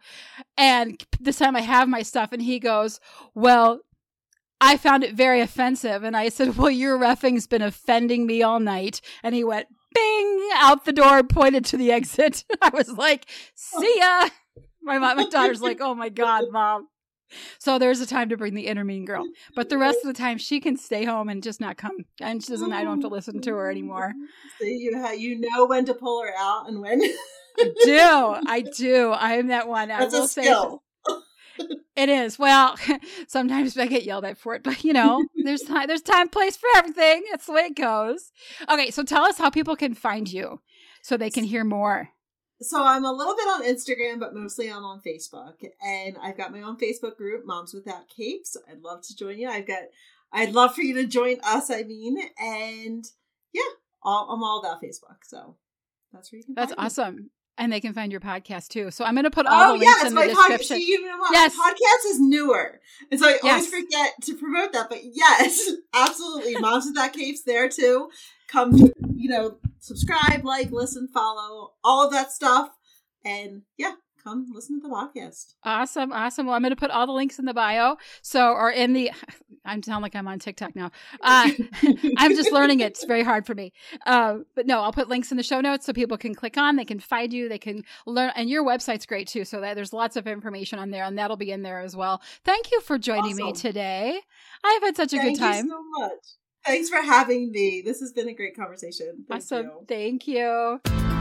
And 0.56 1.04
this 1.20 1.36
time 1.36 1.54
I 1.54 1.60
have 1.60 1.86
my 1.86 2.00
stuff. 2.00 2.32
And 2.32 2.40
he 2.40 2.58
goes, 2.58 2.98
Well, 3.34 3.80
I 4.64 4.76
found 4.76 5.02
it 5.02 5.14
very 5.14 5.40
offensive. 5.40 6.04
And 6.04 6.16
I 6.16 6.28
said, 6.28 6.56
Well, 6.56 6.70
your 6.70 6.96
refing's 6.96 7.46
been 7.46 7.62
offending 7.62 8.26
me 8.26 8.42
all 8.42 8.60
night. 8.60 9.00
And 9.22 9.34
he 9.34 9.42
went, 9.44 9.66
Bing, 9.94 10.48
out 10.54 10.84
the 10.84 10.92
door, 10.92 11.22
pointed 11.24 11.64
to 11.66 11.76
the 11.76 11.92
exit. 11.92 12.44
I 12.62 12.70
was 12.72 12.88
like, 12.88 13.26
See 13.54 13.98
ya. 13.98 14.28
My 14.82 14.98
mom, 14.98 15.16
my 15.16 15.28
daughter's 15.28 15.60
like, 15.60 15.80
Oh 15.80 15.94
my 15.94 16.08
God, 16.08 16.44
mom. 16.50 16.88
So 17.58 17.78
there's 17.78 18.00
a 18.00 18.06
time 18.06 18.28
to 18.28 18.36
bring 18.36 18.54
the 18.54 18.66
inner 18.66 18.84
mean 18.84 19.04
girl. 19.04 19.24
But 19.56 19.68
the 19.70 19.78
rest 19.78 19.98
of 20.02 20.06
the 20.06 20.18
time, 20.18 20.38
she 20.38 20.60
can 20.60 20.76
stay 20.76 21.04
home 21.04 21.28
and 21.28 21.42
just 21.42 21.60
not 21.60 21.76
come. 21.78 22.04
And 22.20 22.42
she 22.42 22.52
doesn't, 22.52 22.72
I 22.72 22.84
don't 22.84 23.00
have 23.00 23.08
to 23.10 23.14
listen 23.14 23.40
to 23.40 23.54
her 23.54 23.70
anymore. 23.70 24.12
So 24.58 24.66
you, 24.66 24.92
ha- 25.00 25.12
you 25.12 25.40
know 25.40 25.66
when 25.66 25.86
to 25.86 25.94
pull 25.94 26.22
her 26.22 26.32
out 26.38 26.68
and 26.68 26.80
when. 26.80 27.00
I 27.58 27.72
do. 27.84 28.36
I 28.46 28.60
do. 28.60 29.10
I 29.10 29.32
am 29.34 29.48
that 29.48 29.66
one. 29.66 29.88
That's 29.88 30.14
I 30.14 30.18
will 30.18 30.24
a 30.26 30.28
skill. 30.28 30.82
It 31.94 32.08
is. 32.08 32.38
Well, 32.38 32.76
sometimes 33.28 33.76
I 33.76 33.86
get 33.86 34.04
yelled 34.04 34.24
at 34.24 34.38
for 34.38 34.54
it, 34.54 34.62
but 34.62 34.82
you 34.84 34.92
know, 34.92 35.24
there's 35.44 35.62
time 35.62 35.86
there's 35.86 36.02
time 36.02 36.28
place 36.28 36.56
for 36.56 36.68
everything. 36.76 37.24
That's 37.30 37.46
the 37.46 37.52
way 37.52 37.62
it 37.62 37.76
goes. 37.76 38.32
Okay, 38.70 38.90
so 38.90 39.02
tell 39.02 39.24
us 39.24 39.38
how 39.38 39.50
people 39.50 39.76
can 39.76 39.94
find 39.94 40.30
you 40.30 40.60
so 41.02 41.16
they 41.16 41.30
can 41.30 41.44
hear 41.44 41.64
more. 41.64 42.08
So 42.62 42.82
I'm 42.82 43.04
a 43.04 43.12
little 43.12 43.34
bit 43.34 43.48
on 43.48 43.64
Instagram, 43.64 44.20
but 44.20 44.34
mostly 44.34 44.70
I'm 44.70 44.84
on 44.84 45.00
Facebook. 45.04 45.54
And 45.84 46.16
I've 46.22 46.36
got 46.36 46.52
my 46.52 46.62
own 46.62 46.76
Facebook 46.76 47.16
group, 47.16 47.44
Moms 47.44 47.74
Without 47.74 48.08
Capes. 48.08 48.56
I'd 48.70 48.82
love 48.82 49.02
to 49.02 49.16
join 49.16 49.38
you. 49.38 49.48
I've 49.48 49.66
got 49.66 49.82
I'd 50.32 50.54
love 50.54 50.74
for 50.74 50.82
you 50.82 50.94
to 50.94 51.06
join 51.06 51.38
us, 51.44 51.70
I 51.70 51.82
mean. 51.82 52.18
And 52.38 53.04
yeah, 53.52 53.62
all, 54.02 54.30
I'm 54.30 54.42
all 54.42 54.60
about 54.60 54.82
Facebook. 54.82 55.24
So 55.24 55.56
that's 56.12 56.32
where 56.32 56.38
you 56.38 56.44
can 56.44 56.54
That's 56.54 56.72
awesome. 56.78 57.16
Me. 57.16 57.22
And 57.58 57.72
they 57.72 57.80
can 57.80 57.92
find 57.92 58.10
your 58.10 58.20
podcast 58.20 58.68
too. 58.68 58.90
So 58.90 59.04
I'm 59.04 59.14
going 59.14 59.24
to 59.24 59.30
put 59.30 59.46
all 59.46 59.62
oh, 59.62 59.72
the 59.74 59.80
links 59.80 60.02
yeah, 60.02 60.08
in 60.08 60.14
the 60.14 60.22
description. 60.22 60.78
See, 60.78 60.88
you 60.88 61.04
know? 61.04 61.18
Yes. 61.30 61.54
My 61.56 61.72
podcast 61.72 62.10
is 62.10 62.20
newer. 62.20 62.80
And 63.10 63.20
so 63.20 63.28
I 63.28 63.38
yes. 63.42 63.42
always 63.44 63.68
forget 63.68 64.12
to 64.22 64.36
promote 64.36 64.72
that. 64.72 64.88
But 64.88 65.00
yes, 65.04 65.70
absolutely. 65.94 66.56
Moms 66.56 66.92
That 66.94 67.12
Capes 67.12 67.42
there 67.42 67.68
too. 67.68 68.08
Come, 68.48 68.74
you 69.14 69.28
know, 69.28 69.58
subscribe, 69.80 70.44
like, 70.44 70.70
listen, 70.70 71.08
follow, 71.12 71.72
all 71.84 72.06
of 72.06 72.12
that 72.12 72.32
stuff. 72.32 72.70
And 73.24 73.62
yeah, 73.76 73.92
come 74.22 74.46
listen 74.52 74.80
to 74.80 74.88
the 74.88 74.94
podcast. 74.94 75.54
Awesome, 75.64 76.12
awesome. 76.12 76.46
Well, 76.46 76.54
I'm 76.54 76.62
going 76.62 76.70
to 76.70 76.76
put 76.76 76.90
all 76.90 77.06
the 77.06 77.12
links 77.12 77.38
in 77.38 77.44
the 77.44 77.54
bio. 77.54 77.96
So, 78.22 78.52
or 78.52 78.70
in 78.70 78.92
the, 78.92 79.10
I'm 79.64 79.82
sound 79.82 80.02
like 80.02 80.14
I'm 80.14 80.28
on 80.28 80.38
TikTok 80.38 80.74
now. 80.74 80.90
Uh, 81.20 81.50
I'm 82.16 82.34
just 82.36 82.52
learning 82.52 82.80
it. 82.80 82.92
It's 82.92 83.04
very 83.04 83.22
hard 83.22 83.46
for 83.46 83.54
me. 83.54 83.72
Uh, 84.06 84.38
but 84.54 84.66
no, 84.66 84.80
I'll 84.80 84.92
put 84.92 85.08
links 85.08 85.30
in 85.30 85.36
the 85.36 85.42
show 85.42 85.60
notes 85.60 85.86
so 85.86 85.92
people 85.92 86.18
can 86.18 86.34
click 86.34 86.56
on. 86.56 86.76
They 86.76 86.84
can 86.84 87.00
find 87.00 87.32
you. 87.32 87.48
They 87.48 87.58
can 87.58 87.84
learn. 88.06 88.32
And 88.34 88.48
your 88.48 88.64
website's 88.64 89.06
great 89.06 89.28
too. 89.28 89.44
So 89.44 89.60
that 89.60 89.74
there's 89.74 89.92
lots 89.92 90.16
of 90.16 90.26
information 90.26 90.78
on 90.78 90.90
there, 90.90 91.04
and 91.04 91.18
that'll 91.18 91.36
be 91.36 91.50
in 91.50 91.62
there 91.62 91.80
as 91.80 91.96
well. 91.96 92.22
Thank 92.44 92.70
you 92.70 92.80
for 92.80 92.98
joining 92.98 93.34
awesome. 93.34 93.46
me 93.46 93.52
today. 93.52 94.20
I've 94.64 94.82
had 94.82 94.96
such 94.96 95.12
a 95.12 95.16
Thank 95.16 95.38
good 95.38 95.44
time. 95.44 95.68
so 95.68 95.82
much. 95.98 96.12
Thanks 96.64 96.88
for 96.88 97.02
having 97.02 97.50
me. 97.50 97.82
This 97.84 98.00
has 98.00 98.12
been 98.12 98.28
a 98.28 98.34
great 98.34 98.54
conversation. 98.56 99.24
Thank 99.28 99.42
awesome. 99.42 99.66
You. 99.66 99.84
Thank 99.88 100.28
you. 100.28 101.11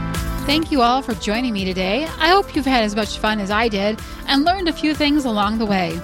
Thank 0.44 0.72
you 0.72 0.82
all 0.82 1.02
for 1.02 1.14
joining 1.14 1.52
me 1.52 1.64
today. 1.64 2.04
I 2.18 2.28
hope 2.28 2.54
you've 2.54 2.66
had 2.66 2.82
as 2.82 2.96
much 2.96 3.18
fun 3.18 3.40
as 3.40 3.50
I 3.50 3.68
did 3.68 4.00
and 4.26 4.44
learned 4.44 4.68
a 4.68 4.72
few 4.72 4.92
things 4.92 5.24
along 5.24 5.58
the 5.58 5.66
way. 5.66 5.98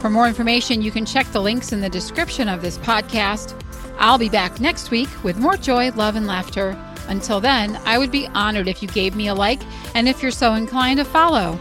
For 0.00 0.10
more 0.10 0.28
information, 0.28 0.82
you 0.82 0.90
can 0.90 1.06
check 1.06 1.26
the 1.32 1.40
links 1.40 1.72
in 1.72 1.80
the 1.80 1.88
description 1.88 2.48
of 2.48 2.60
this 2.60 2.78
podcast. 2.78 3.60
I'll 3.98 4.18
be 4.18 4.28
back 4.28 4.60
next 4.60 4.90
week 4.90 5.08
with 5.24 5.38
more 5.38 5.56
joy, 5.56 5.90
love, 5.92 6.14
and 6.14 6.26
laughter. 6.26 6.78
Until 7.08 7.40
then, 7.40 7.80
I 7.84 7.98
would 7.98 8.10
be 8.10 8.28
honored 8.28 8.68
if 8.68 8.82
you 8.82 8.88
gave 8.88 9.16
me 9.16 9.28
a 9.28 9.34
like 9.34 9.60
and 9.94 10.08
if 10.08 10.22
you're 10.22 10.30
so 10.30 10.54
inclined 10.54 10.98
to 10.98 11.04
follow. 11.04 11.58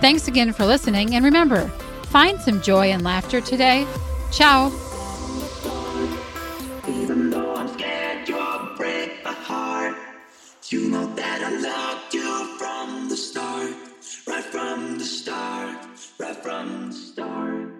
Thanks 0.00 0.28
again 0.28 0.52
for 0.52 0.66
listening, 0.66 1.14
and 1.14 1.24
remember, 1.24 1.68
find 2.04 2.40
some 2.40 2.60
joy 2.60 2.90
and 2.90 3.04
laughter 3.04 3.40
today. 3.40 3.86
Ciao. 4.32 4.70
You 10.70 10.88
know 10.88 11.12
that 11.16 11.42
I 11.42 11.50
loved 11.50 12.14
you 12.14 12.56
from 12.56 13.08
the 13.08 13.16
start, 13.16 13.74
right 14.28 14.44
from 14.44 14.98
the 14.98 15.04
start, 15.04 15.84
right 16.20 16.36
from 16.36 16.92
the 16.92 16.96
start. 16.96 17.79